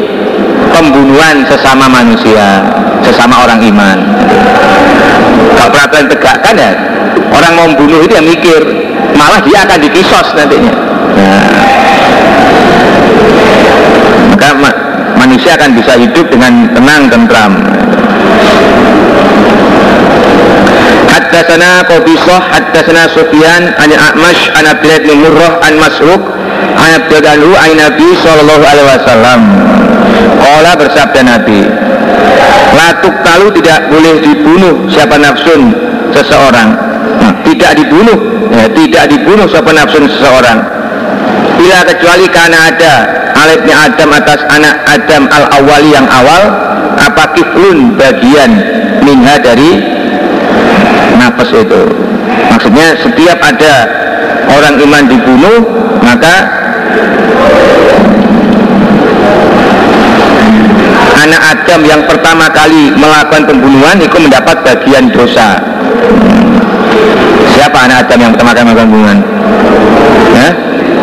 pembunuhan 0.72 1.44
sesama 1.48 1.86
manusia, 1.88 2.62
sesama 3.04 3.44
orang 3.44 3.60
iman. 3.62 3.98
Kalau 5.56 5.70
peraturan 5.74 6.06
tegakkan 6.06 6.54
ya 6.54 6.72
orang 7.34 7.52
mau 7.56 7.66
membunuh 7.72 8.00
itu 8.04 8.14
yang 8.14 8.26
mikir, 8.26 8.60
malah 9.18 9.40
dia 9.42 9.64
akan 9.66 9.78
dikisos 9.82 10.26
nantinya. 10.36 10.74
Nah, 11.18 11.42
maka 14.32 14.48
manusia 15.18 15.58
akan 15.58 15.70
bisa 15.74 15.98
hidup 15.98 16.30
dengan 16.30 16.70
tenang 16.72 17.10
tentram 17.10 17.52
Haddatsana 21.10 21.82
Qabisah 21.90 22.40
Haddatsana 22.54 23.04
Sufyan 23.10 23.74
an 23.74 23.90
A'mash 23.90 24.42
an 24.54 24.64
Abdullah 24.70 25.00
bin 25.02 25.18
Murrah 25.18 25.58
an 25.66 25.74
an 26.78 26.90
Abdullah 27.02 27.36
an 27.62 27.72
Nabi 27.76 28.08
sallallahu 28.20 28.64
alaihi 28.64 28.88
wasallam. 28.88 29.40
Qala 30.38 30.72
bersabda 30.78 31.20
Nabi 31.26 31.62
Latuk 32.78 33.14
talu 33.24 33.48
tidak 33.58 33.88
boleh 33.88 34.20
dibunuh 34.20 34.74
siapa 34.92 35.16
nafsun 35.16 35.72
seseorang. 36.12 36.68
Nah, 37.18 37.32
tidak 37.42 37.80
dibunuh 37.80 38.18
ya, 38.52 38.66
tidak 38.70 39.04
dibunuh 39.10 39.46
siapa 39.48 39.72
nafsun 39.72 40.04
seseorang. 40.06 40.58
Bila 41.58 41.78
kecuali 41.88 42.26
karena 42.30 42.70
ada 42.70 42.92
alibnya 43.34 43.76
Adam 43.88 44.10
atas 44.14 44.40
anak 44.46 44.76
Adam 44.86 45.26
al 45.32 45.44
awali 45.58 45.90
yang 45.90 46.06
awal 46.06 46.42
apa 46.98 47.34
kiflun 47.34 47.98
bagian 47.98 48.50
minha 49.02 49.42
dari 49.42 49.82
nafas 51.18 51.50
itu? 51.50 51.82
Maksudnya 52.52 52.94
setiap 53.02 53.38
ada 53.42 53.74
orang 54.48 54.74
iman 54.80 55.04
dibunuh 55.06 55.58
maka 56.02 56.34
anak 61.24 61.42
Adam 61.52 61.80
yang 61.84 62.02
pertama 62.08 62.46
kali 62.48 62.94
melakukan 62.96 63.44
pembunuhan 63.44 63.96
itu 64.00 64.16
mendapat 64.16 64.56
bagian 64.64 65.12
dosa. 65.12 65.60
Siapa 67.52 67.78
anak 67.84 68.08
Adam 68.08 68.18
yang 68.22 68.32
pertama 68.32 68.50
kali 68.54 68.64
melakukan 68.64 68.88
pembunuhan? 68.88 69.18
Ya? 70.32 70.48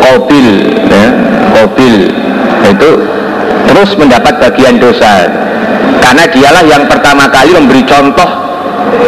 Kobil 0.02 0.48
ya? 0.90 1.06
Kobil 1.54 1.96
itu 2.66 2.90
terus 3.70 3.90
mendapat 3.94 4.34
bagian 4.42 4.82
dosa. 4.82 5.30
Karena 6.02 6.24
dialah 6.26 6.64
yang 6.66 6.84
pertama 6.86 7.30
kali 7.30 7.54
memberi 7.54 7.82
contoh 7.86 8.30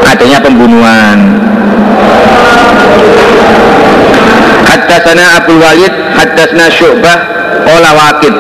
adanya 0.07 0.39
pembunuhan 0.43 1.19
Haddatsana 4.69 5.25
Abu 5.41 5.57
Walid 5.57 5.93
Haddatsana 6.13 6.67
Syu'bah 6.69 7.17
Qala 7.65 7.91
Waqid 7.97 8.35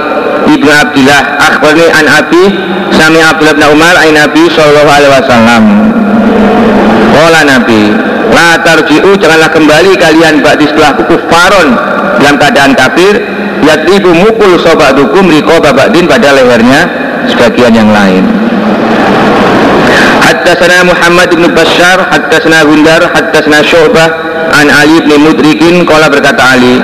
Ibnu 0.49 0.71
Abdillah 0.71 1.21
Akhbarni 1.41 1.87
an 1.89 2.07
Abi 2.09 2.45
Sami 2.93 3.21
Abdullah 3.25 3.57
bin 3.57 3.67
Umar 3.73 3.95
Ain 4.01 4.17
Nabi 4.17 4.49
Sallallahu 4.49 4.89
Alaihi 4.89 5.13
Wasallam. 5.13 5.63
Qala 7.17 7.41
Nabi 7.45 7.83
La 8.29 8.61
tarji'u 8.61 9.17
janganlah 9.17 9.51
kembali 9.51 9.93
kalian 9.97 10.45
Ba'di 10.45 10.69
setelah 10.69 10.93
kufaron 11.01 11.69
Dalam 12.21 12.37
keadaan 12.37 12.73
kafir 12.77 13.25
Yatribu 13.65 14.13
mukul 14.13 14.61
sobadukum 14.61 15.27
Riko 15.33 15.59
babadin 15.65 16.05
pada 16.07 16.37
lehernya 16.37 16.87
Sebagian 17.29 17.73
yang 17.73 17.91
lain 17.91 18.25
Haddatsana 20.29 20.85
Muhammad 20.85 21.33
bin 21.33 21.49
Bashar, 21.57 22.05
haddatsana 22.13 22.61
Gundar, 22.69 23.01
haddatsana 23.17 23.65
Syu'bah 23.65 24.09
an 24.53 24.69
Ali 24.69 25.01
bin 25.01 25.25
Mudrikin 25.25 25.89
qala 25.89 26.13
berkata 26.13 26.53
Ali, 26.53 26.77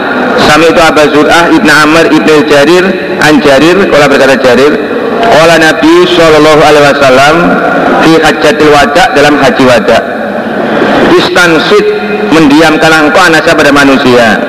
sami 0.48 0.72
itu 0.72 0.80
Abu 0.80 1.04
Zur'ah 1.12 1.52
ibn 1.52 1.68
Amr 1.68 2.08
ibn 2.08 2.28
Jarir 2.48 2.84
an 3.20 3.44
Jarir 3.44 3.84
qala 3.92 4.08
berkata 4.08 4.40
Jarir, 4.40 4.72
qala 5.28 5.60
Nabi 5.60 6.08
sallallahu 6.16 6.60
alaihi 6.64 6.84
wasallam 6.88 7.34
fi 8.00 8.12
hajjatil 8.24 8.70
wada 8.72 9.04
dalam 9.12 9.36
haji 9.36 9.64
wada. 9.68 9.98
Istansit 11.12 11.84
mendiamkan 12.32 12.92
engkau 12.96 13.28
anasa 13.28 13.52
pada 13.52 13.68
manusia. 13.76 14.40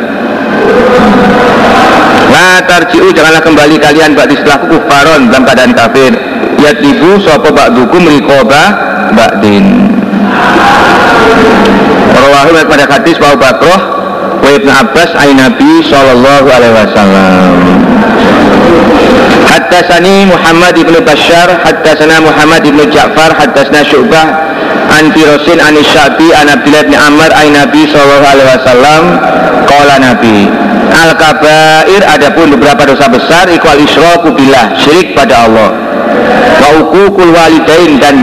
La 2.32 2.64
tarji'u 2.64 3.12
janganlah 3.12 3.44
kembali 3.44 3.76
kalian 3.76 4.16
ba'di 4.16 4.40
setelah 4.40 4.60
kufaron 4.72 5.28
dalam 5.28 5.44
keadaan 5.44 5.76
kafir 5.76 6.16
yatibu 6.60 7.20
sapa 7.24 7.50
ba'dukum 7.52 8.04
rikoba 8.08 8.64
ba'din. 9.16 9.92
Rawahu 12.16 12.56
pada 12.68 12.86
hadis 12.90 13.20
Pak 13.20 13.36
Bakroh 13.38 13.82
wa 14.42 14.50
Ibn 14.50 14.70
Abbas 14.70 15.12
ay 15.20 15.36
Nabi 15.36 15.84
sallallahu 15.86 16.48
alaihi 16.50 16.76
wasallam. 16.76 17.54
Haddatsani 19.46 20.28
Muhammad 20.28 20.76
ibn 20.76 20.96
Bashar 21.06 21.48
Haddatsana 21.64 22.20
Muhammad 22.20 22.66
ibn 22.66 22.82
Ja'far 22.92 23.32
Haddatsana 23.40 23.88
Syu'bah 23.88 24.28
An 24.92 25.16
Firosin 25.16 25.64
An 25.64 25.80
Syabi 25.80 26.34
An 26.36 26.52
Abdullah 26.52 26.84
bin 26.84 26.98
Amr 26.98 27.30
ay 27.32 27.54
Nabi 27.54 27.88
sallallahu 27.88 28.26
alaihi 28.26 28.50
wasallam. 28.52 29.02
Qala 29.70 29.96
Nabi 30.02 30.50
al 30.96 31.12
kabair 31.20 32.02
adapun 32.08 32.56
beberapa 32.56 32.88
dosa 32.88 33.12
besar 33.12 33.52
ikwal 33.52 33.80
isyraku 33.80 34.32
billah 34.32 34.80
syirik 34.80 35.12
pada 35.12 35.44
Allah 35.50 35.70
wa 36.62 36.70
uququl 36.82 37.32
walidain 37.32 38.02
dan 38.02 38.16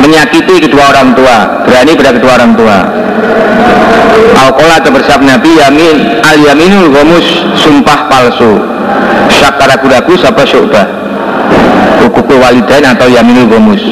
menyakiti 0.00 0.68
kedua 0.68 0.92
orang 0.94 1.16
tua 1.16 1.64
berani 1.64 1.92
pada 1.96 2.10
kedua 2.14 2.32
orang 2.38 2.52
tua. 2.54 2.78
Al-Qala 4.34 4.82
atau 4.82 4.92
bersab 4.92 5.20
Nabi 5.24 5.56
yamin 5.56 6.20
al 6.20 6.38
yaminul 6.38 6.92
gomus 6.92 7.26
sumpah 7.60 8.10
palsu. 8.10 8.60
Syakara 9.32 9.80
kudaku 9.80 10.20
sapa 10.20 10.44
syu'bah. 10.44 10.86
Hukukul 12.04 12.38
walidain 12.42 12.84
atau 12.84 13.08
yaminul 13.08 13.48
gomus 13.48 13.82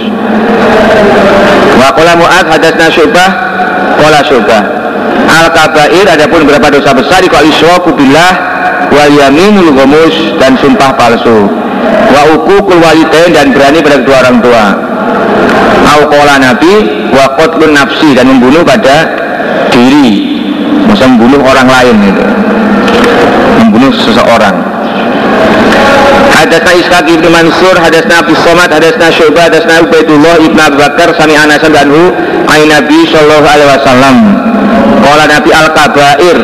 wa 1.83 1.91
qala 1.97 2.15
mu'ad 2.15 2.47
hadasna 2.47 2.87
syu'bah. 2.93 3.31
Qala 3.99 4.21
syu'bah 4.29 4.83
al 5.29 5.49
kabair 5.53 6.07
adapun 6.09 6.45
beberapa 6.45 6.73
dosa 6.73 6.93
besar 6.93 7.25
iku 7.25 7.41
isyraku 7.41 7.95
billah 7.95 8.33
wal 8.93 9.13
yaminul 9.13 9.73
gomus 9.73 10.37
dan 10.37 10.57
sumpah 10.61 10.93
palsu 10.97 11.62
wa 12.13 12.79
walidain 12.79 13.31
dan 13.35 13.47
berani 13.51 13.79
pada 13.83 13.97
kedua 14.01 14.17
orang 14.23 14.39
tua 14.41 14.65
Aukola 15.93 16.35
Nabi 16.41 16.75
wa 17.13 17.27
qatlun 17.37 17.73
nafsi 17.77 18.17
dan 18.17 18.31
membunuh 18.31 18.63
pada 18.65 19.11
diri 19.73 20.41
masa 20.89 21.09
membunuh 21.09 21.41
orang 21.43 21.69
lain 21.69 21.97
itu 22.01 22.27
membunuh 23.61 23.93
seseorang 23.93 24.57
Hadasna 26.33 26.75
Ishaq 26.75 27.07
ibn 27.07 27.29
Mansur, 27.31 27.77
hadasna 27.79 28.25
Abu 28.25 28.35
Somad, 28.43 28.67
hadasna 28.73 29.15
Syu'bah, 29.15 29.47
hadasna 29.47 29.85
Ubaidullah 29.87 30.43
ibn 30.43 30.59
Abu 30.59 30.81
Bakar, 30.81 31.15
sami 31.15 31.39
Anas 31.39 31.63
dan 31.63 31.87
Hu, 31.87 32.11
Ain 32.51 32.67
Nabi 32.67 33.07
Sallallahu 33.07 33.47
Alaihi 33.47 33.69
Wasallam. 33.71 34.17
Kala 35.07 35.25
Nabi 35.31 35.51
al 35.55 35.71
Kabair, 35.71 36.37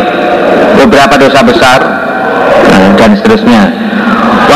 beberapa 0.78 1.14
dosa 1.18 1.40
besar 1.42 1.80
dan 2.94 3.10
seterusnya. 3.18 3.87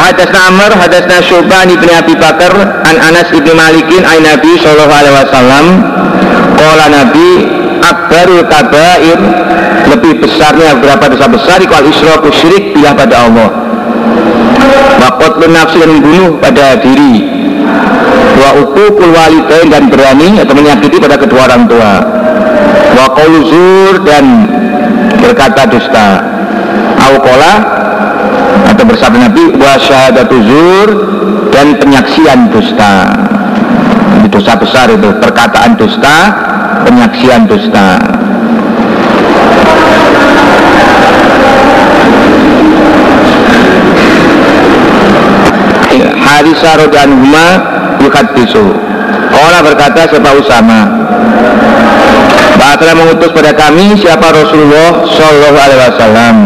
Hadasna 0.02 0.50
Amr, 0.50 0.70
hadasna 0.74 1.22
Syu'bah 1.22 1.62
ibn 1.70 1.86
Abi 1.86 2.18
Bakar, 2.18 2.50
an 2.90 2.96
Anas 2.98 3.30
ibn 3.30 3.54
Malikin, 3.54 4.02
Ain 4.02 4.26
Nabi 4.26 4.58
Sallallahu 4.58 4.98
Alaihi 4.98 5.14
Wasallam. 5.14 5.66
Nabi 6.92 7.28
akbarul 7.82 8.44
kabair 8.46 9.18
lebih 9.90 10.22
besarnya 10.22 10.78
berapa 10.78 11.10
dosa 11.10 11.26
besar? 11.26 11.58
Kalau 11.62 11.86
israku 11.88 12.28
syirik 12.30 12.76
bila 12.76 12.94
pada 12.94 13.26
Allah. 13.26 13.48
Wakot 15.02 15.42
nafsi 15.50 15.82
dan 15.82 15.90
membunuh 15.98 16.38
pada 16.38 16.78
diri. 16.78 17.26
Wa 18.38 18.50
ukukul 18.62 19.10
walidain 19.10 19.68
dan 19.70 19.90
berani 19.90 20.38
atau 20.38 20.54
menyakiti 20.54 20.96
pada 21.02 21.18
kedua 21.18 21.50
orang 21.50 21.66
tua. 21.66 21.92
Wa 22.94 23.06
zur 23.50 23.94
dan 24.06 24.24
berkata 25.18 25.66
dusta. 25.66 26.08
Aukola 27.02 27.52
atau 28.66 28.84
bersabda 28.86 29.30
Nabi 29.30 29.44
wa 29.58 29.74
syahadatu 29.78 30.36
zur 30.42 30.88
dan 31.50 31.76
penyaksian 31.78 32.50
dusta. 32.50 32.94
Itu 34.22 34.38
dosa 34.38 34.54
besar 34.56 34.86
itu 34.92 35.08
perkataan 35.18 35.74
dusta 35.76 36.16
penyaksian 36.86 37.46
dusta. 37.46 37.98
Harisa 46.22 46.70
rodan 46.80 47.10
huma 47.12 47.48
bisu. 48.34 48.66
Allah 49.32 49.60
berkata 49.62 50.08
siapa 50.08 50.30
Usama. 50.34 50.80
Bahkan 52.56 52.94
mengutus 52.94 53.30
pada 53.32 53.52
kami 53.52 53.96
siapa 54.00 54.32
Rasulullah 54.32 55.06
Shallallahu 55.08 55.56
Alaihi 55.56 55.80
Wasallam 55.88 56.36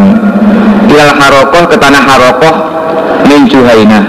ilal 0.97 1.13
harokoh 1.13 1.69
ke 1.69 1.77
tanah 1.77 2.01
harokoh 2.01 2.55
min 3.29 3.45
Juhainah 3.45 4.05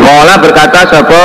Kola 0.00 0.34
berkata 0.38 0.86
siapa 0.86 1.22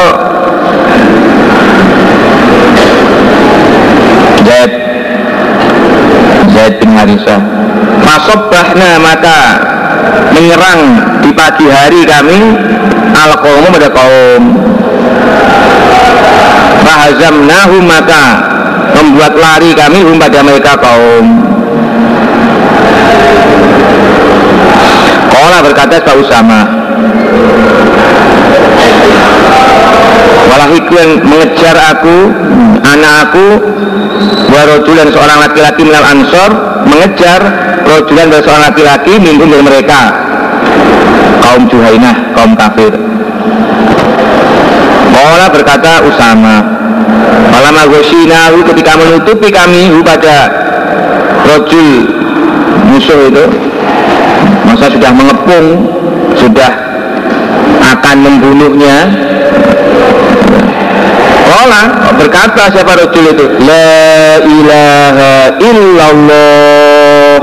Zaid. 4.45 4.71
Zaid 6.53 6.73
bin 6.77 6.89
Harisah. 6.93 7.41
Fasobbahna 8.05 9.01
maka 9.01 9.39
menyerang 10.37 10.81
di 11.25 11.33
pagi 11.33 11.65
hari 11.65 12.05
kami 12.05 12.53
al 13.13 13.33
kaum 13.41 13.65
pada 13.73 13.89
kaum. 13.89 14.43
Fahazamnahu 16.85 17.75
maka 17.89 18.23
membuat 18.93 19.33
lari 19.33 19.71
kami 19.73 19.99
pada 20.19 20.39
mereka 20.45 20.77
kaum. 20.77 21.25
Kola 25.35 25.59
berkata 25.61 25.99
Pak 25.99 26.15
Usama 26.15 26.59
Walahiku 30.47 30.93
yang 30.95 31.11
mengejar 31.27 31.75
aku 31.91 32.17
Anak 32.81 33.13
aku 33.29 33.47
Warojulan 34.47 35.11
seorang 35.11 35.37
laki-laki 35.43 35.81
minal 35.83 36.05
ansor 36.07 36.49
Mengejar 36.87 37.41
Rojulan 37.85 38.31
dari 38.31 38.41
seorang 38.41 38.63
laki-laki 38.73 39.13
Minum 39.21 39.51
dari 39.51 39.61
mereka. 39.61 40.01
Kaum 41.45 41.69
Juhainah, 41.69 42.33
kaum 42.33 42.57
kafir. 42.57 42.89
Kola 45.13 45.45
berkata 45.53 46.01
Usama 46.09 46.84
Malam 47.51 47.75
Agosinahu 47.87 48.65
ketika 48.73 48.97
menutupi 48.99 49.49
kami 49.53 49.91
pada 50.03 50.51
Rojul 51.45 52.09
musuh 52.91 53.31
itu 53.31 53.45
Masa 54.65 54.89
sudah 54.91 55.11
mengepung 55.13 55.87
Sudah 56.35 56.85
akan 57.95 58.15
membunuhnya. 58.21 58.97
Kola 61.45 61.83
berkata 62.17 62.69
siapa 62.73 62.91
Rasul 62.97 63.25
itu? 63.33 63.45
La 63.63 64.41
ilaha 64.41 65.33
illallah. 65.61 67.37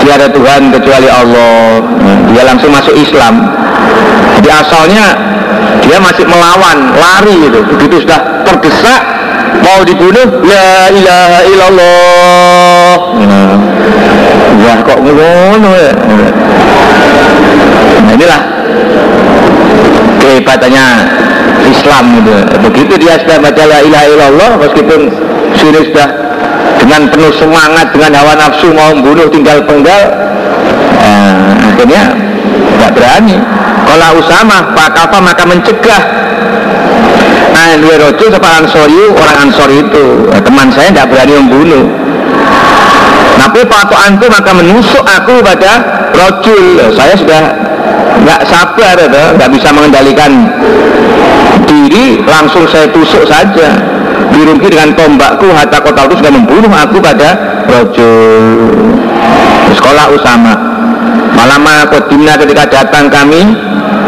Tiada 0.00 0.28
Tuhan 0.28 0.62
kecuali 0.74 1.08
Allah. 1.08 1.80
Dia 2.32 2.42
langsung 2.44 2.70
masuk 2.72 2.94
Islam. 2.96 3.48
Jadi 4.40 4.48
asalnya 4.50 5.06
dia 5.94 6.02
masih 6.02 6.26
melawan, 6.26 6.90
lari 6.98 7.46
itu 7.46 7.60
Begitu 7.70 8.02
sudah 8.02 8.42
terdesak 8.42 9.00
Mau 9.62 9.86
dibunuh 9.86 10.42
La 10.42 10.90
ilaha 10.90 11.38
illallah. 11.46 12.98
Nah, 13.22 13.54
Wah 14.66 14.78
kok 14.82 14.98
ngono 14.98 15.70
ya? 15.78 15.94
Nah 18.02 18.12
inilah 18.18 18.42
kehebatannya 20.18 20.86
Islam 21.70 22.04
gitu. 22.18 22.34
Begitu 22.66 22.92
dia 22.98 23.14
sudah 23.22 23.38
baca 23.38 23.62
la 23.62 23.78
ilaha 23.86 24.06
illallah 24.10 24.50
meskipun 24.58 25.00
sini 25.54 25.80
sudah 25.94 26.08
dengan 26.82 27.06
penuh 27.14 27.32
semangat 27.38 27.86
dengan 27.94 28.12
hawa 28.18 28.34
nafsu 28.34 28.74
mau 28.74 28.90
membunuh 28.90 29.30
tinggal 29.30 29.62
penggal 29.64 30.02
nah, 31.00 31.54
akhirnya 31.72 32.02
tidak 32.74 32.90
berani 32.92 33.36
kalau 33.82 34.18
Usama 34.18 34.74
Pak 34.74 34.88
Kafa 34.94 35.18
maka 35.22 35.44
mencegah. 35.46 36.02
Nah 37.54 37.80
dua 37.80 37.96
rojo 37.96 38.24
seorang 38.28 38.66
ansori 38.66 39.00
orang 39.14 39.36
ansori 39.48 39.76
itu. 39.80 40.06
Nah, 40.28 40.40
teman 40.42 40.68
saya 40.74 40.90
tidak 40.90 41.06
berani 41.14 41.32
membunuh. 41.38 41.84
Tapi 43.34 43.60
Pak 43.66 43.92
Antu 43.94 44.26
maka 44.30 44.50
menusuk 44.54 45.04
aku 45.04 45.42
pada 45.42 45.72
rojul. 46.14 46.90
Saya 46.94 47.14
sudah 47.14 47.42
nggak 48.24 48.40
sabar 48.46 48.96
nggak 49.38 49.50
bisa 49.54 49.68
mengendalikan 49.74 50.32
diri 51.66 52.22
langsung 52.26 52.66
saya 52.66 52.90
tusuk 52.90 53.26
saja. 53.26 53.78
Dirungki 54.34 54.66
dengan 54.66 54.90
tombakku 54.98 55.46
hatta 55.54 55.78
kota 55.78 56.10
itu 56.10 56.18
sudah 56.18 56.32
membunuh 56.34 56.70
aku 56.70 56.98
pada 56.98 57.62
rojul. 57.70 58.74
Sekolah 59.74 60.10
Usama 60.10 60.73
malam 61.44 61.86
kodimna 61.92 62.40
ketika 62.40 62.64
datang 62.66 63.12
kami 63.12 63.44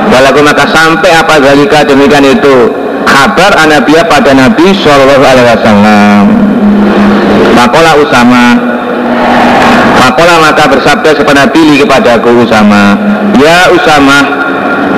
walaupun 0.09 0.43
maka 0.47 0.65
sampai 0.73 1.11
apa 1.13 1.37
zalika 1.41 1.85
demikian 1.85 2.25
itu 2.25 2.73
kabar 3.05 3.53
anabiya 3.61 4.03
pada 4.09 4.33
Nabi 4.33 4.73
Shallallahu 4.73 5.25
Alaihi 5.25 5.49
Wasallam 5.57 6.25
Makola 7.57 7.91
Usama 8.01 8.45
Makola 9.97 10.35
maka 10.45 10.65
bersabda 10.69 11.11
kepada 11.17 11.49
Nabi 11.49 11.81
kepadaku 11.81 12.45
Usama 12.45 12.97
Ya 13.37 13.69
Usama 13.73 14.45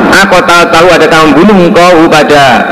Aku 0.09 0.41
tahu 0.43 0.63
tahu 0.73 0.87
ada 0.89 1.07
kamu 1.07 1.37
bunuh 1.37 1.57
engkau 1.69 2.09
pada 2.11 2.65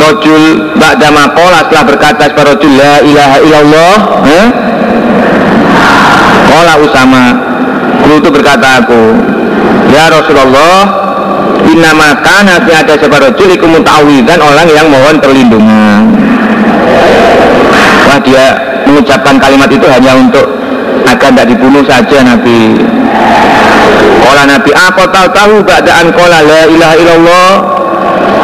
Rojul 0.00 0.74
Ba'da 0.78 1.08
makola 1.12 1.66
setelah 1.66 1.84
berkata 1.86 2.24
kepada 2.30 2.54
Rojul 2.54 2.72
La 2.76 2.94
ilaha 3.02 3.36
illallah 3.42 3.96
eh? 4.26 4.46
Kola 6.50 6.74
Usama 6.82 7.49
Guru 8.10 8.26
itu 8.26 8.30
berkata 8.34 8.82
aku 8.82 9.22
Ya 9.94 10.10
Rasulullah 10.10 11.06
Innama 11.70 12.18
kana 12.26 12.58
fi 12.66 12.74
ada 12.74 12.98
sebarojul 12.98 13.54
iku 13.54 13.70
muta'awidan 13.70 14.42
orang 14.42 14.66
yang 14.74 14.90
mohon 14.90 15.22
perlindungan. 15.22 16.02
Wah 18.10 18.18
dia 18.26 18.58
mengucapkan 18.90 19.38
kalimat 19.38 19.70
itu 19.70 19.86
hanya 19.86 20.18
untuk 20.18 20.50
agar 21.06 21.30
tidak 21.30 21.46
dibunuh 21.54 21.86
saja 21.86 22.26
Nabi. 22.26 22.80
Kala 24.24 24.50
Nabi 24.50 24.70
apa 24.74 25.04
tahu 25.14 25.26
tahu 25.30 25.54
keadaan 25.62 26.10
kala 26.10 26.42
la 26.42 26.60
ilaha 26.66 26.94
illallah? 26.98 27.50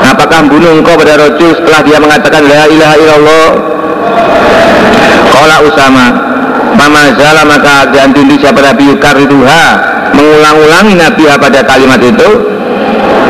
Apakah 0.07 0.47
bunuh 0.47 0.79
engkau 0.79 0.95
pada 0.95 1.19
rojul 1.19 1.51
setelah 1.57 1.81
dia 1.83 1.99
mengatakan 1.99 2.47
la 2.47 2.63
ilaha 2.71 2.95
illallah? 2.95 3.49
Kala 5.35 5.57
Usama 5.67 6.26
Mama 6.77 7.09
zala 7.17 7.43
maka 7.49 7.89
ganti 7.89 8.21
siapa 8.37 8.61
Nabi 8.61 8.93
Yukar 8.93 9.17
itu 9.17 9.37
mengulang-ulangi 10.13 10.95
Nabi 10.95 11.25
pada 11.41 11.61
kalimat 11.65 12.01
itu. 12.05 12.29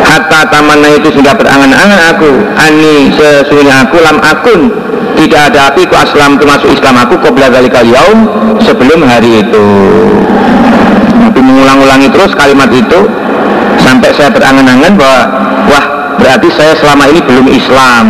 Hatta 0.07 0.51
tamanna 0.51 0.99
itu 0.99 1.15
sudah 1.15 1.35
berangan-angan 1.35 2.01
aku. 2.15 2.31
Ani 2.59 3.15
sesungguhnya 3.15 3.87
aku 3.87 3.97
lam 4.03 4.19
akun. 4.19 4.61
Tidak 5.17 5.41
ada 5.53 5.73
api 5.73 5.89
ku 5.89 5.97
aslam 5.97 6.37
itu 6.37 6.45
masuk 6.45 6.69
Islam 6.75 7.01
aku 7.01 7.17
qabla 7.23 7.49
dzalika 7.49 7.81
yaum 7.87 8.29
sebelum 8.67 9.07
hari 9.07 9.47
itu. 9.47 9.67
Nabi 11.17 11.41
mengulang-ulangi 11.41 12.11
terus 12.11 12.35
kalimat 12.35 12.69
itu. 12.75 13.07
Sampai 13.81 14.11
saya 14.19 14.29
berangan-angan 14.35 14.93
bahwa 14.99 15.21
wah 15.71 15.85
berarti 16.19 16.49
saya 16.53 16.75
selama 16.81 17.07
ini 17.13 17.21
belum 17.23 17.47
Islam 17.47 18.05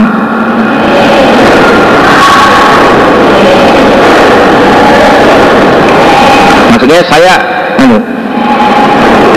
maksudnya 6.86 7.02
saya 7.10 7.34
anu, 7.82 7.98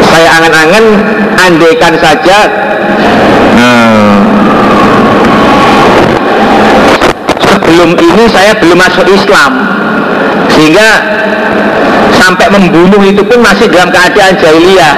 saya 0.06 0.28
angan-angan 0.38 0.86
andaikan 1.42 1.94
saja 1.98 2.38
nah, 3.58 4.22
sebelum 7.42 7.98
ini 7.98 8.26
saya 8.30 8.54
belum 8.62 8.78
masuk 8.78 9.06
Islam. 9.10 9.52
Sehingga 10.54 10.90
sampai 12.22 12.54
membunuh 12.54 13.02
itu 13.02 13.26
pun 13.26 13.42
masih 13.42 13.66
dalam 13.74 13.90
keadaan 13.90 14.38
jahiliyah. 14.38 14.96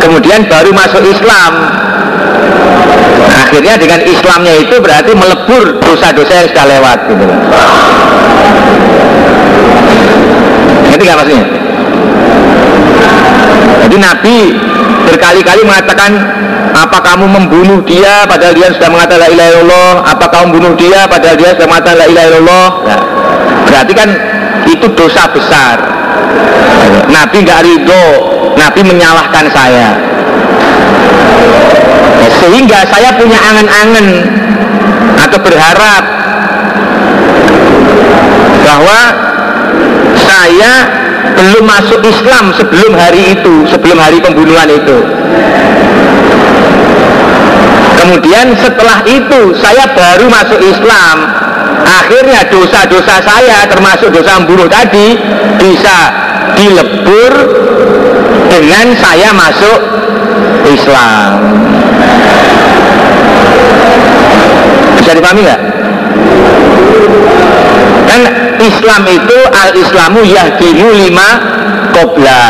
Kemudian 0.00 0.48
baru 0.48 0.72
masuk 0.72 1.04
Islam. 1.04 1.52
Akhirnya 3.44 3.76
dengan 3.76 4.00
Islamnya 4.00 4.54
itu 4.64 4.80
berarti 4.80 5.12
melebur 5.12 5.76
dosa-dosa 5.84 6.32
yang 6.40 6.48
sudah 6.48 6.66
lewat 6.72 6.98
gitu 7.12 7.24
ngerti 10.92 11.04
nggak 11.08 11.18
maksudnya 11.18 11.61
jadi 13.82 13.96
Nabi 13.98 14.38
berkali-kali 15.10 15.66
mengatakan 15.66 16.14
apa 16.72 16.98
kamu 17.02 17.26
membunuh 17.26 17.80
dia 17.82 18.24
padahal 18.24 18.54
dia 18.54 18.70
sudah 18.72 18.88
mengatakan 18.88 19.26
la 19.26 19.30
ilaha 19.34 19.50
illallah? 19.58 19.92
Apa 20.06 20.24
kamu 20.30 20.44
membunuh 20.48 20.72
dia 20.78 21.00
padahal 21.10 21.36
dia 21.36 21.50
sudah 21.58 21.68
mengatakan 21.68 21.98
la 21.98 22.06
ilaha 22.06 22.26
illallah? 22.30 22.68
Nah, 22.86 23.00
berarti 23.66 23.92
kan 23.92 24.08
itu 24.70 24.86
dosa 24.94 25.22
besar. 25.34 25.76
Nabi 27.10 27.36
nggak 27.42 27.60
ridho. 27.66 28.06
Nabi 28.54 28.80
menyalahkan 28.86 29.44
saya. 29.50 29.88
Ya, 32.22 32.28
sehingga 32.38 32.78
saya 32.86 33.10
punya 33.18 33.38
angan-angan 33.42 34.06
atau 35.26 35.38
berharap 35.42 36.04
bahwa 38.62 39.00
saya 40.22 41.01
belum 41.22 41.64
masuk 41.66 42.00
Islam 42.02 42.50
sebelum 42.58 42.92
hari 42.98 43.38
itu, 43.38 43.66
sebelum 43.70 43.98
hari 43.98 44.18
pembunuhan 44.18 44.66
itu. 44.66 44.98
Kemudian 48.02 48.58
setelah 48.58 49.06
itu 49.06 49.54
saya 49.62 49.86
baru 49.94 50.26
masuk 50.26 50.58
Islam. 50.58 51.16
Akhirnya 51.82 52.42
dosa-dosa 52.50 53.22
saya 53.22 53.66
termasuk 53.70 54.10
dosa 54.10 54.42
membunuh 54.42 54.66
tadi 54.66 55.14
bisa 55.58 56.10
dilebur 56.58 57.32
dengan 58.50 58.86
saya 58.98 59.30
masuk 59.30 59.78
Islam. 60.66 61.30
Bisa 64.98 65.10
dipahami 65.14 65.40
nggak? 65.46 65.62
Kan 68.12 68.28
Islam 68.60 69.08
itu 69.08 69.38
al-Islamu 69.48 70.20
yahdinu 70.20 70.84
lima 70.92 71.28
qobla 71.96 72.44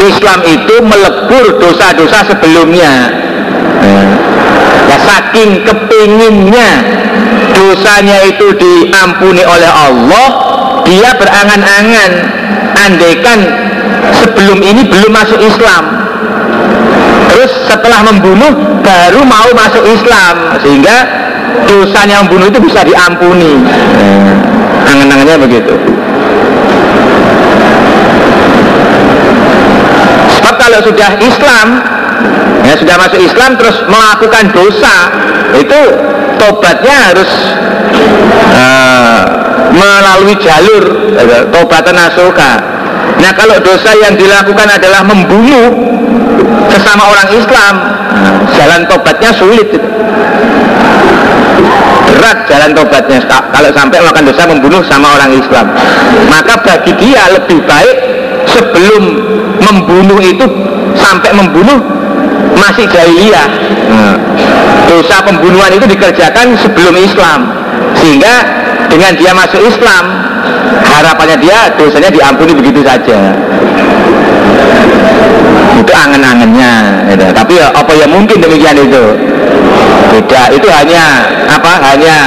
Islam 0.00 0.40
itu 0.48 0.80
melebur 0.80 1.60
dosa-dosa 1.60 2.24
sebelumnya. 2.24 3.12
Ya 4.88 4.96
saking 5.04 5.60
kepinginnya 5.60 6.70
dosanya 7.52 8.24
itu 8.24 8.56
diampuni 8.56 9.44
oleh 9.44 9.68
Allah 9.68 10.28
dia 10.88 11.12
berangan-angan. 11.12 12.12
Andaikan 12.88 13.38
sebelum 14.24 14.64
ini 14.64 14.88
belum 14.88 15.12
masuk 15.12 15.36
Islam 15.36 15.84
terus 17.28 17.52
setelah 17.68 18.08
membunuh 18.08 18.56
baru 18.80 19.20
mau 19.28 19.52
masuk 19.52 19.84
Islam. 19.84 20.56
Sehingga 20.64 21.27
dosanya 21.68 22.24
membunuh 22.24 22.46
itu 22.48 22.60
bisa 22.62 22.80
diampuni. 22.82 23.60
Angan-angannya 24.88 25.36
begitu. 25.42 25.74
Sebab 30.38 30.54
kalau 30.56 30.78
sudah 30.80 31.10
Islam 31.20 31.66
ya 32.66 32.74
sudah 32.76 32.96
masuk 33.00 33.20
Islam 33.22 33.56
terus 33.56 33.76
melakukan 33.86 34.44
dosa 34.52 34.96
itu 35.56 35.80
tobatnya 36.36 36.96
harus 37.10 37.30
uh, 38.52 39.22
melalui 39.72 40.34
jalur 40.36 40.84
tobatan 41.48 41.96
nasuka 41.96 42.52
nah 43.18 43.32
kalau 43.34 43.56
dosa 43.64 43.90
yang 43.98 44.14
dilakukan 44.14 44.68
adalah 44.68 45.02
membunuh 45.02 45.74
sesama 46.70 47.08
orang 47.08 47.28
Islam 47.34 47.74
jalan 48.54 48.80
tobatnya 48.86 49.30
sulit 49.34 49.68
jalan 52.48 52.72
tobatnya. 52.74 53.20
Kalau 53.28 53.70
sampai 53.76 53.96
melakukan 54.00 54.24
dosa 54.26 54.42
membunuh 54.48 54.82
sama 54.88 55.14
orang 55.14 55.30
Islam. 55.36 55.66
Maka 56.32 56.54
bagi 56.64 56.92
dia 56.96 57.22
lebih 57.36 57.62
baik 57.68 57.96
sebelum 58.48 59.02
membunuh 59.60 60.18
itu 60.18 60.46
sampai 60.96 61.30
membunuh 61.36 61.78
masih 62.56 62.88
jahiliyah. 62.90 63.48
Nah, 63.88 64.16
dosa 64.88 65.22
pembunuhan 65.22 65.70
itu 65.76 65.86
dikerjakan 65.86 66.56
sebelum 66.58 66.94
Islam. 66.96 67.40
Sehingga 68.00 68.34
dengan 68.88 69.12
dia 69.14 69.32
masuk 69.36 69.60
Islam 69.60 70.04
harapannya 70.82 71.36
dia 71.38 71.68
dosanya 71.76 72.10
diampuni 72.10 72.56
begitu 72.56 72.80
saja. 72.82 73.36
Itu 75.78 75.92
angen-angennya 75.94 76.72
gitu. 77.14 77.24
tapi 77.30 77.52
ya, 77.54 77.70
apa 77.70 77.92
ya 77.94 78.06
mungkin 78.10 78.42
demikian 78.42 78.76
itu 78.82 79.04
beda 80.12 80.42
itu 80.54 80.68
hanya 80.72 81.04
apa 81.48 81.72
hanya 81.92 82.18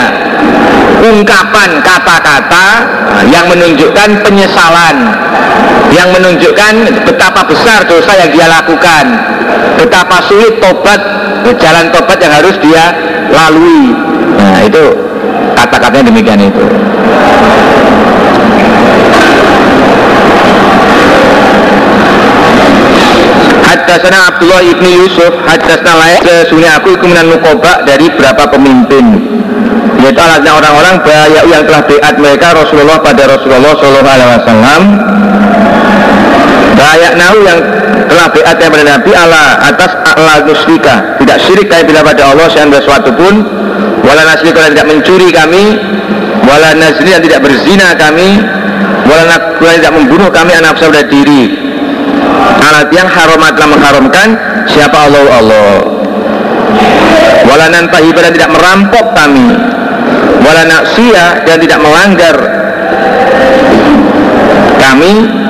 ungkapan 1.02 1.70
kata-kata 1.82 2.66
yang 3.30 3.46
menunjukkan 3.50 4.10
penyesalan 4.22 4.98
yang 5.92 6.08
menunjukkan 6.14 6.74
betapa 7.04 7.44
besar 7.46 7.84
dosa 7.90 8.12
yang 8.16 8.30
dia 8.32 8.48
lakukan 8.48 9.06
betapa 9.76 10.24
sulit 10.30 10.62
tobat 10.62 11.02
jalan 11.60 11.92
tobat 11.92 12.18
yang 12.22 12.32
harus 12.32 12.56
dia 12.62 12.94
lalui. 13.32 13.92
Nah 14.38 14.62
itu 14.64 14.86
kata-katanya 15.58 16.10
demikian 16.14 16.42
itu 16.48 16.66
Hadasana 23.92 24.32
Abdullah 24.32 24.64
ibni 24.64 25.04
Yusuf 25.04 25.36
Hadasana 25.44 26.00
layak 26.00 26.24
Sesungguhnya 26.24 26.80
aku 26.80 26.96
kemudian 26.96 27.28
mukoba 27.28 27.84
dari 27.84 28.08
berapa 28.08 28.48
pemimpin. 28.48 29.20
Yaitu 30.00 30.16
alatnya 30.16 30.56
orang-orang 30.56 31.04
Bayau 31.04 31.44
yang 31.52 31.68
telah 31.68 31.84
beat 31.84 32.16
mereka 32.16 32.56
Rasulullah 32.56 33.04
pada 33.04 33.28
Rasulullah 33.28 33.76
Sallallahu 33.76 34.16
Alaihi 34.16 34.30
Wasallam. 34.32 34.82
Bayak 36.80 37.14
nahu 37.20 37.38
yang 37.44 37.60
telah 38.08 38.28
beat 38.32 38.58
yang 38.64 38.72
pada 38.72 38.86
Nabi 38.96 39.12
Allah 39.12 39.46
atas 39.60 39.92
Allah 40.16 40.36
nusrika 40.48 40.96
Tidak 41.20 41.38
syirik 41.44 41.68
kami 41.68 41.84
bila 41.92 42.00
pada 42.08 42.32
Allah 42.32 42.48
Saya 42.48 42.72
sesuatu 42.72 43.12
pun. 43.12 43.44
Wala 44.08 44.24
nasri 44.24 44.56
kalau 44.56 44.72
tidak 44.72 44.88
mencuri 44.88 45.36
kami. 45.36 45.76
Wala 46.48 46.80
nasri 46.80 47.12
yang 47.12 47.20
tidak 47.28 47.44
berzina 47.44 47.92
kami. 48.00 48.40
Wala 49.04 49.36
nakula 49.36 49.76
tidak 49.76 49.94
membunuh 50.00 50.32
kami 50.32 50.56
anak 50.56 50.80
saudara 50.80 51.04
diri 51.12 51.71
alat 52.62 52.88
yang 52.94 53.10
haromat 53.10 53.58
telah 53.58 53.70
mengharamkan 53.74 54.28
siapa 54.70 54.98
Allah? 55.10 55.26
Allah. 55.42 55.74
Walanan 57.50 57.90
tahiba 57.90 58.22
dan 58.22 58.32
tidak 58.38 58.52
merampok 58.54 59.06
kami. 59.18 59.50
Wala 60.42 60.62
naksia 60.70 61.46
dan 61.46 61.58
tidak 61.58 61.80
melanggar 61.82 62.38
kami. 64.78 65.42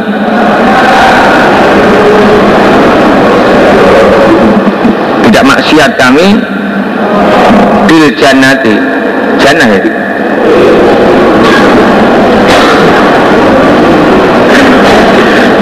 Wasiat 5.72 5.96
kami. 5.96 6.36
Bil 7.88 8.12
jannati. 8.20 8.76
Jannah 9.40 9.68
ya? 9.72 9.80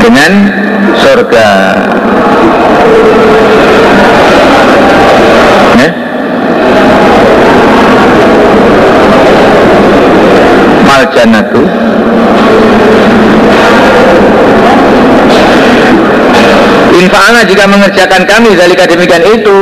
Dengan 0.01 0.31
surga. 0.97 1.49
Ya? 5.79 5.89
mal 10.87 11.03
jannatu 11.13 11.61
Infa'ana 16.99 17.47
jika 17.47 17.63
mengerjakan 17.63 18.27
kami 18.27 18.59
zalika 18.59 18.83
demikian 18.83 19.23
itu. 19.23 19.59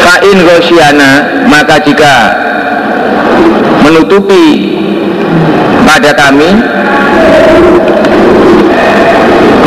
Fa'in 0.00 0.38
gosiana 0.44 1.40
Maka 1.48 1.80
jika 1.80 2.14
menutupi 3.80 4.76
pada 5.88 6.12
kami 6.12 6.50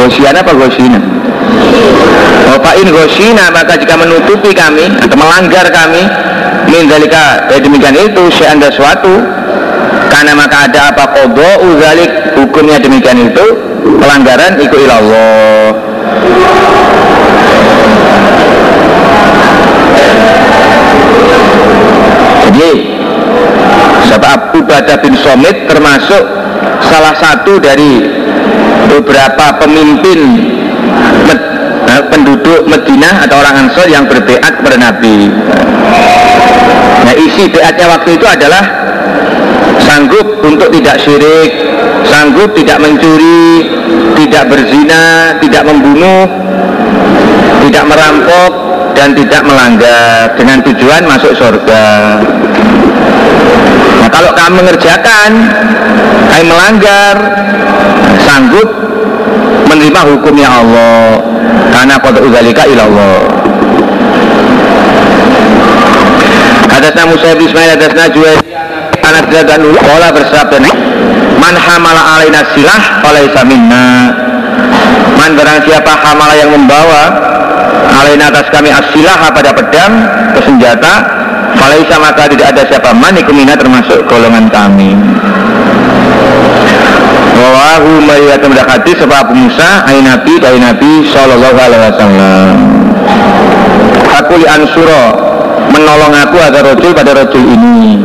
Gosiana 0.03 0.43
apa 0.43 0.51
gosina? 0.51 0.99
Oh, 2.51 2.59
Fa'in 2.59 2.91
gosina 2.91 3.47
maka 3.55 3.79
jika 3.79 3.95
menutupi 3.95 4.51
kami 4.51 4.91
Atau 4.99 5.15
melanggar 5.15 5.63
kami 5.71 6.03
Min 6.67 6.91
zalika 6.91 7.47
ya 7.47 7.63
demikian 7.63 7.95
itu 7.95 8.27
Syanda 8.35 8.67
suatu 8.67 9.23
Karena 10.11 10.35
maka 10.35 10.67
ada 10.67 10.91
apa 10.91 11.07
kodo 11.07 11.71
uzalik 11.71 12.35
Hukumnya 12.35 12.83
demikian 12.83 13.31
itu 13.31 13.45
Pelanggaran 13.95 14.59
ikut 14.59 14.79
ilallah 14.83 15.71
jadi 22.43 22.71
sebab 24.13 24.53
Ubadah 24.61 24.97
bin 25.01 25.17
Somit 25.17 25.65
termasuk 25.65 26.23
salah 26.85 27.15
satu 27.17 27.57
dari 27.57 28.22
beberapa 28.89 29.45
pemimpin 29.61 30.19
med, 31.27 31.39
eh, 31.87 32.03
penduduk 32.09 32.67
Medina 32.67 33.23
atau 33.27 33.39
orang 33.39 33.67
Ansor 33.67 33.87
yang 33.87 34.07
berbeat 34.07 34.59
kepada 34.59 34.77
Nabi. 34.79 35.31
Nah 37.03 37.13
isi 37.19 37.51
beatnya 37.51 37.87
waktu 37.91 38.15
itu 38.15 38.25
adalah 38.25 38.63
sanggup 39.83 40.39
untuk 40.43 40.71
tidak 40.71 40.95
syirik, 41.03 41.51
sanggup 42.07 42.55
tidak 42.55 42.79
mencuri, 42.79 43.67
tidak 44.15 44.47
berzina, 44.47 45.35
tidak 45.43 45.63
membunuh, 45.67 46.25
tidak 47.67 47.83
merampok, 47.87 48.51
dan 48.93 49.11
tidak 49.17 49.41
melanggar 49.43 50.31
dengan 50.37 50.63
tujuan 50.63 51.03
masuk 51.03 51.33
surga. 51.35 51.85
Nah, 53.99 54.09
kalau 54.11 54.31
kamu 54.31 54.63
mengerjakan, 54.63 55.29
kamu 56.31 56.45
melanggar, 56.47 57.15
sanggup 58.33 58.69
menerima 59.69 60.01
hukumnya 60.09 60.49
Allah. 60.49 61.21
Karena 61.69 61.95
kota 62.01 62.19
uzalika 62.25 62.65
ilallah. 62.65 63.21
Hadasna 66.73 67.03
Musa 67.05 67.37
bin 67.37 67.45
Ismail 67.45 67.69
hadasna 67.77 68.09
Juwayr 68.09 68.41
anak 69.05 69.29
dan 69.29 69.61
Kala 69.61 70.09
bersabda 70.09 70.57
Man 71.37 71.53
hamala 71.53 72.01
alaina 72.17 72.41
silah 72.57 73.03
Falaisa 73.05 73.45
minna. 73.45 74.09
Man 75.21 75.37
barang 75.37 75.69
siapa 75.69 75.93
hamala 76.01 76.33
yang 76.33 76.49
membawa 76.49 77.13
Alaina 77.93 78.33
atas 78.33 78.49
kami 78.49 78.73
asilah 78.73 79.29
pada 79.29 79.53
pedang 79.53 79.93
Senjata 80.41 80.93
Falaisa 81.53 82.01
maka 82.01 82.25
tidak 82.25 82.57
ada 82.57 82.65
siapa 82.65 82.89
man 82.97 83.13
Ikumina 83.13 83.53
termasuk 83.53 84.09
golongan 84.09 84.49
kami 84.49 84.97
Wawahu 87.43 88.07
melihat 88.07 88.39
mendekati 88.39 88.95
sebab 88.95 89.35
Musa 89.35 89.83
Ain 89.83 90.07
Nabi 90.07 90.39
dari 90.39 90.63
Nabi 90.63 91.03
Sallallahu 91.11 91.57
Alaihi 91.59 91.83
Wasallam. 91.91 92.55
Aku 94.23 94.39
li 94.39 94.47
ansuro 94.47 95.03
menolong 95.75 96.15
aku 96.15 96.39
agar 96.39 96.63
rojul 96.71 96.95
pada 96.95 97.11
rojul 97.11 97.43
ini. 97.43 97.99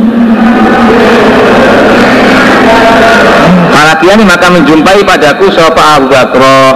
Falakiani 3.71 4.27
maka 4.27 4.51
menjumpai 4.51 5.07
padaku 5.07 5.47
Sopa 5.55 6.03
Abu 6.03 6.11
Bakroh 6.11 6.67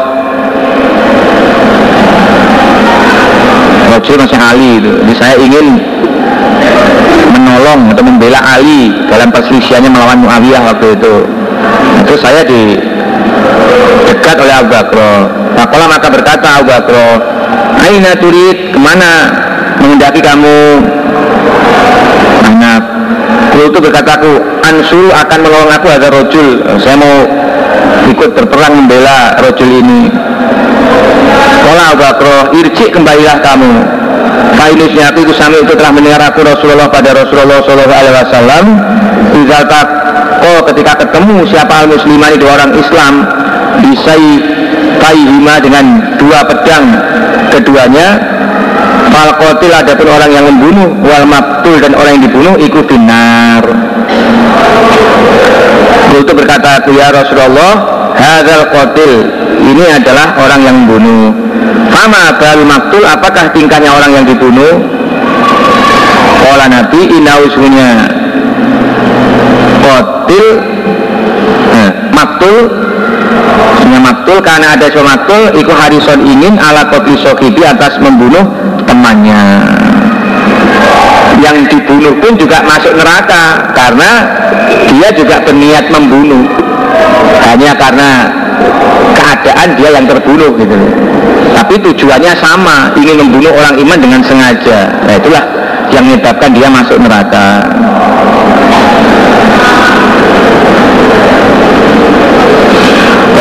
Rojul 3.91 4.15
masih 4.23 4.39
Ali 4.39 4.79
itu. 4.79 4.91
Jadi 5.03 5.13
saya 5.19 5.35
ingin 5.35 5.83
menolong 7.35 7.91
atau 7.91 8.03
membela 8.07 8.39
Ali 8.39 8.95
dalam 9.11 9.27
perselisihannya 9.35 9.91
melawan 9.91 10.23
Muawiyah 10.23 10.63
waktu 10.63 10.95
itu 10.95 11.42
itu 12.03 12.15
saya 12.19 12.41
di 12.45 12.77
dekat 14.09 14.37
oleh 14.37 14.53
Abu 14.53 14.69
Bakro. 14.71 15.13
Fakola 15.53 15.85
maka 15.85 16.07
berkata 16.09 16.47
Abu 16.59 16.73
Bakro 16.73 17.07
Aina 17.83 18.15
turid? 18.17 18.73
Ke 18.73 18.79
mana 18.79 19.11
mengendaki 19.81 20.21
kamu? 20.23 20.81
Anak 22.47 22.83
itu 23.53 23.79
berkataku 23.79 24.31
Ansul 24.65 25.13
akan 25.13 25.39
menolong 25.45 25.71
aku 25.71 25.87
agar 25.91 26.09
rojul. 26.11 26.63
Saya 26.81 26.95
mau 26.97 27.15
ikut 28.09 28.29
berperang 28.35 28.83
membela 28.83 29.37
rojul 29.39 29.69
ini. 29.69 30.09
Kola 31.63 31.83
Abu 31.95 32.01
Bakro 32.03 32.37
Ircik 32.55 32.91
kembalilah 32.91 33.39
kamu. 33.39 33.73
Fainisnya 34.53 35.11
aku 35.11 35.25
itu 35.25 35.33
sami 35.33 35.59
itu 35.59 35.73
telah 35.73 35.91
mendengar 35.91 36.21
aku 36.29 36.45
Rasulullah 36.45 36.87
pada 36.87 37.15
Rasulullah 37.15 37.59
Sallallahu 37.63 38.01
Alaihi 38.03 38.15
Wasallam. 38.15 38.65
Izal 39.33 39.63
oh 40.43 40.59
ketika 40.67 40.93
ketemu 40.99 41.47
siapa 41.47 41.73
al 41.83 41.87
musliman 41.87 42.35
dua 42.35 42.51
orang 42.59 42.71
Islam 42.75 43.13
Bisai 43.73 44.29
kaihima 45.01 45.57
dengan 45.57 45.85
dua 46.21 46.45
pedang. 46.45 46.85
Keduanya 47.49 48.07
Fal 49.13 49.29
kotil 49.37 49.69
ada 49.69 49.93
pun 49.93 50.09
orang 50.09 50.31
yang 50.33 50.45
membunuh 50.49 50.89
Wal 51.05 51.29
maktul 51.29 51.77
dan 51.77 51.93
orang 51.93 52.17
yang 52.17 52.23
dibunuh 52.25 52.55
Iku 52.57 52.81
binar 52.81 53.61
Itu 56.17 56.31
berkata 56.33 56.81
ya 56.89 57.13
Rasulullah 57.13 57.73
Hadal 58.17 58.73
kotil 58.73 59.13
Ini 59.61 60.01
adalah 60.01 60.33
orang 60.41 60.61
yang 60.65 60.75
membunuh. 60.81 61.29
Fama 61.93 62.41
bal 62.41 62.65
maktul 62.65 63.05
Apakah 63.05 63.53
tingkahnya 63.53 63.93
orang 63.93 64.11
yang 64.17 64.25
dibunuh? 64.25 64.81
Kala 66.41 66.65
Nabi 66.73 67.01
Inausnya 67.21 68.22
Kotil 69.83 70.47
nah, 71.75 71.91
Maktul. 72.15 72.59
Sebenarnya 73.83 73.99
maktul 73.99 74.37
karena 74.39 74.67
ada 74.79 74.85
sebuah 74.87 75.07
maktul 75.17 75.41
Iku 75.59 75.73
harison 75.75 76.23
ingin 76.23 76.55
ala 76.55 76.87
kotil 76.87 77.19
sokibi 77.19 77.67
atas 77.67 77.99
membunuh 77.99 78.47
temannya. 78.87 79.43
Yang 81.43 81.75
dibunuh 81.75 82.15
pun 82.23 82.39
juga 82.39 82.63
masuk 82.63 82.95
neraka 82.95 83.73
karena 83.75 84.11
dia 84.87 85.09
juga 85.11 85.43
berniat 85.43 85.91
membunuh. 85.91 86.47
Hanya 87.43 87.75
karena 87.75 88.09
keadaan 89.19 89.69
dia 89.75 89.89
yang 89.99 90.05
terbunuh 90.07 90.55
gitu 90.55 90.77
tapi 91.53 91.79
tujuannya 91.79 92.33
sama 92.41 92.91
ingin 92.97 93.23
membunuh 93.23 93.53
orang 93.53 93.77
iman 93.77 93.99
dengan 94.01 94.21
sengaja. 94.25 94.89
Nah 95.05 95.13
itulah 95.15 95.43
yang 95.93 96.03
menyebabkan 96.09 96.49
dia 96.51 96.67
masuk 96.67 96.97
neraka 96.97 97.61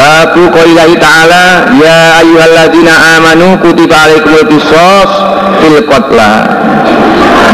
Babu 0.02 0.50
qaulillahi 0.50 0.98
ta'ala 0.98 1.70
Ya 1.78 2.18
ayyuhalladzina 2.26 2.90
amanu 3.22 3.54
kutiba 3.62 3.94
alaikumul 4.02 4.50
qisas 4.50 5.10
fil 5.62 5.78
qatla. 5.86 6.30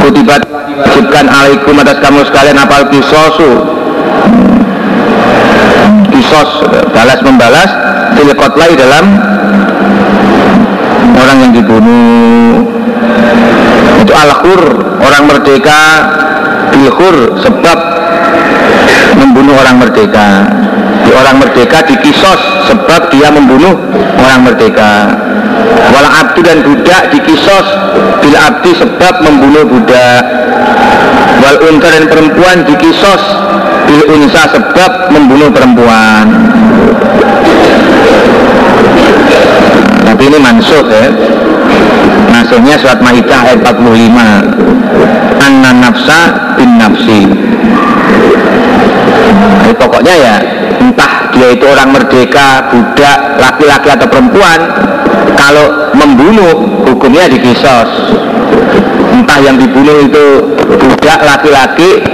Kutiba 0.00 0.40
diwajibkan 0.40 1.28
alaikum 1.28 1.76
atas 1.84 2.01
kamu 2.01 2.24
sekalian 2.24 2.57
apal 2.57 2.88
kisosu 2.88 3.53
Kisos 6.09 6.51
balas 6.96 7.20
membalas 7.20 7.70
fil 8.16 8.32
qatla 8.32 8.64
dalam 8.80 9.07
orang 11.20 11.36
yang 11.44 11.53
dibunuh. 11.53 12.64
Itu 14.01 14.12
al-khur 14.16 14.61
orang 15.05 15.22
merdeka. 15.28 15.80
Bilhur 16.72 17.36
sebab 17.44 17.78
membunuh 19.20 19.57
orang 19.57 19.80
merdeka 19.80 20.28
orang 21.14 21.36
merdeka 21.40 21.84
dikisos 21.86 22.40
sebab 22.68 23.09
dia 23.12 23.28
membunuh 23.32 23.76
orang 24.18 24.40
merdeka. 24.44 25.14
Wala 25.88 26.09
abdu 26.26 26.40
dan 26.44 26.61
budak 26.62 27.11
dikisos 27.14 27.66
bil 28.20 28.36
abdi 28.36 28.72
sebab 28.76 29.14
membunuh 29.24 29.64
budak. 29.64 30.22
Wal 31.38 31.59
unta 31.70 31.88
dan 31.88 32.04
perempuan 32.11 32.66
dikisos 32.66 33.22
bil 33.88 34.02
unsa 34.11 34.42
sebab 34.52 35.14
membunuh 35.14 35.48
perempuan. 35.48 36.26
Tapi 40.04 40.22
ini 40.28 40.38
mansuh 40.40 40.84
ya. 40.88 41.09
Maksudnya 42.28 42.74
surat 42.80 43.00
Maidah 43.02 43.40
ayat 43.44 43.61
45 43.61 45.42
Anna 45.42 45.70
nafsa 45.72 46.20
bin 46.56 46.76
nafsi. 46.76 47.28
Jadi 49.64 49.74
pokoknya 49.76 50.14
ya 50.16 50.36
entah 50.79 51.31
dia 51.35 51.55
itu 51.55 51.64
orang 51.66 51.95
merdeka, 51.95 52.70
budak, 52.70 53.18
laki-laki 53.39 53.89
atau 53.93 54.07
perempuan 54.07 54.61
kalau 55.35 55.93
membunuh 55.95 56.55
hukumnya 56.87 57.31
dikisos. 57.31 58.14
Entah 59.14 59.39
yang 59.43 59.59
dibunuh 59.59 60.07
itu 60.07 60.26
budak, 60.79 61.18
laki-laki 61.22 62.07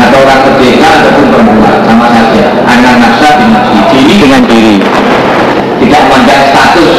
atau 0.00 0.18
orang 0.24 0.40
merdeka 0.48 0.88
ataupun 0.88 1.26
perempuan 1.32 1.78
sama 1.84 2.06
saja. 2.12 2.44
Anak 2.64 2.92
bin 2.96 3.02
nafsi 3.02 3.30
diri 3.92 4.14
dengan 4.20 4.42
diri. 4.46 4.76
tidak 5.80 6.02
memandang 6.06 6.44
status. 6.52 6.92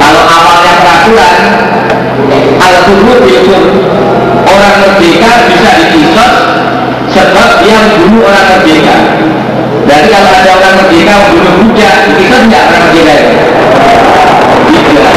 Kalau 0.00 0.22
awalnya 0.24 0.72
peraturan 0.80 1.36
al 2.58 2.74
itu 3.28 3.58
orang 4.48 4.74
merdeka 4.82 5.32
dia 7.68 7.78
membunuh 7.84 8.24
orang 8.24 8.44
merdeka. 8.56 8.96
Berarti 9.84 10.08
kalau 10.08 10.30
ada 10.32 10.50
orang 10.56 10.74
merdeka 10.80 11.12
membunuh 11.20 11.52
budak 11.60 11.96
dikisos 12.08 12.40
tidak 12.48 12.62
orang 12.64 12.82
merdeka 12.88 13.12
itu 13.12 13.28
tidak. 14.88 15.16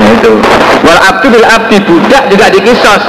Nah 0.00 0.10
itu. 0.12 0.32
Wal 0.80 1.00
abdu 1.00 1.26
bil 1.32 1.46
abdi 1.48 1.76
budak 1.88 2.22
juga 2.28 2.46
dikisos. 2.52 3.02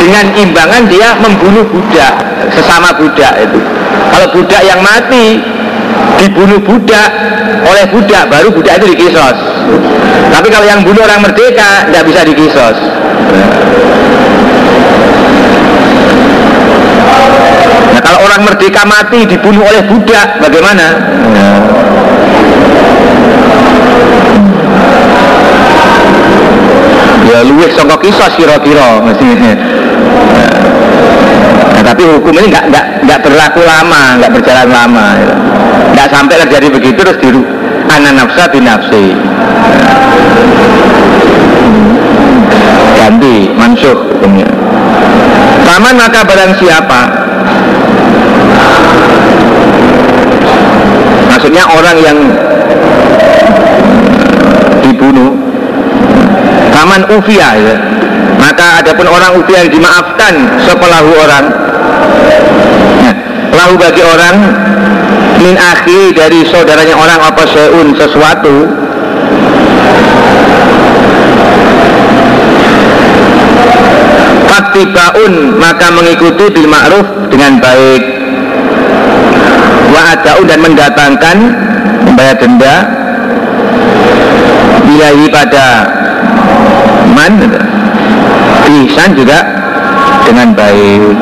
Dengan 0.00 0.32
imbangan 0.32 0.88
dia 0.88 1.12
membunuh 1.16 1.64
budak 1.68 2.14
sesama 2.52 2.92
budak 3.00 3.32
itu. 3.40 3.60
Kalau 4.12 4.26
budak 4.32 4.60
yang 4.64 4.80
mati 4.84 5.40
dibunuh 6.20 6.60
budak 6.60 7.08
oleh 7.64 7.84
budak 7.88 8.28
baru 8.28 8.48
budak 8.52 8.80
itu 8.80 8.92
dikisos. 8.92 9.36
Tapi 10.30 10.48
kalau 10.52 10.64
yang 10.68 10.84
bunuh 10.84 11.04
orang 11.04 11.24
merdeka 11.24 11.88
tidak 11.88 12.04
bisa 12.08 12.20
dikisos 12.28 12.76
nah 17.90 18.00
kalau 18.02 18.18
merdeka 18.42 18.82
mati 18.88 19.26
dibunuh 19.28 19.62
oleh 19.64 19.82
budak 19.86 20.40
bagaimana? 20.40 20.86
Ya 27.30 27.46
luwih 27.46 27.70
sangka 27.70 27.94
kisos 28.02 28.34
kira-kira 28.34 28.98
mesti 29.06 29.24
nah, 31.70 31.82
tapi 31.86 32.02
hukum 32.02 32.34
ini 32.34 32.50
nggak 32.50 32.64
nggak 32.74 32.86
nggak 33.06 33.18
berlaku 33.22 33.62
lama 33.62 34.18
nggak 34.18 34.32
berjalan 34.34 34.68
lama. 34.68 35.06
Ya. 35.14 35.34
nggak 35.94 36.08
sampai 36.10 36.36
terjadi 36.42 36.66
begitu 36.74 36.98
terus 37.06 37.16
diru 37.22 37.46
anak 37.86 38.12
nafsa 38.18 38.50
binafsi 38.50 39.14
ganti 42.98 43.50
mansuh 43.56 43.96
hukumnya. 43.96 44.46
Paman 45.64 45.94
maka 45.96 46.20
barang 46.26 46.52
siapa 46.58 47.19
Maksudnya 51.40 51.64
orang 51.72 51.96
yang 52.04 52.18
dibunuh. 54.84 55.32
Paman 56.68 57.00
ufia 57.16 57.56
ya. 57.56 57.80
Maka 58.36 58.84
adapun 58.84 59.08
orang 59.08 59.40
ufia 59.40 59.64
yang 59.64 59.72
dimaafkan 59.72 60.36
sepelahu 60.68 61.16
orang. 61.16 61.44
Nah, 63.00 63.14
Lahu 63.56 63.80
bagi 63.80 64.04
orang 64.04 64.36
Min 65.40 65.56
akhi 65.56 66.12
dari 66.12 66.44
saudaranya 66.44 66.92
orang 67.00 67.24
apa 67.24 67.48
seun 67.48 67.96
sesuatu. 67.96 68.68
Fatibaun 74.44 75.56
maka 75.56 75.88
mengikuti 75.88 76.52
bil 76.52 76.68
ma'ruf 76.68 77.32
dengan 77.32 77.56
baik 77.64 78.19
Wa 80.00 80.16
adaun 80.16 80.48
dan 80.48 80.64
mendatangkan 80.64 81.36
membayar 82.08 82.32
denda 82.40 82.88
Ilahi 84.88 85.28
pada 85.28 85.84
man 87.12 87.36
Ihsan 88.64 89.12
juga 89.12 89.44
dengan 90.24 90.56
baik 90.56 91.20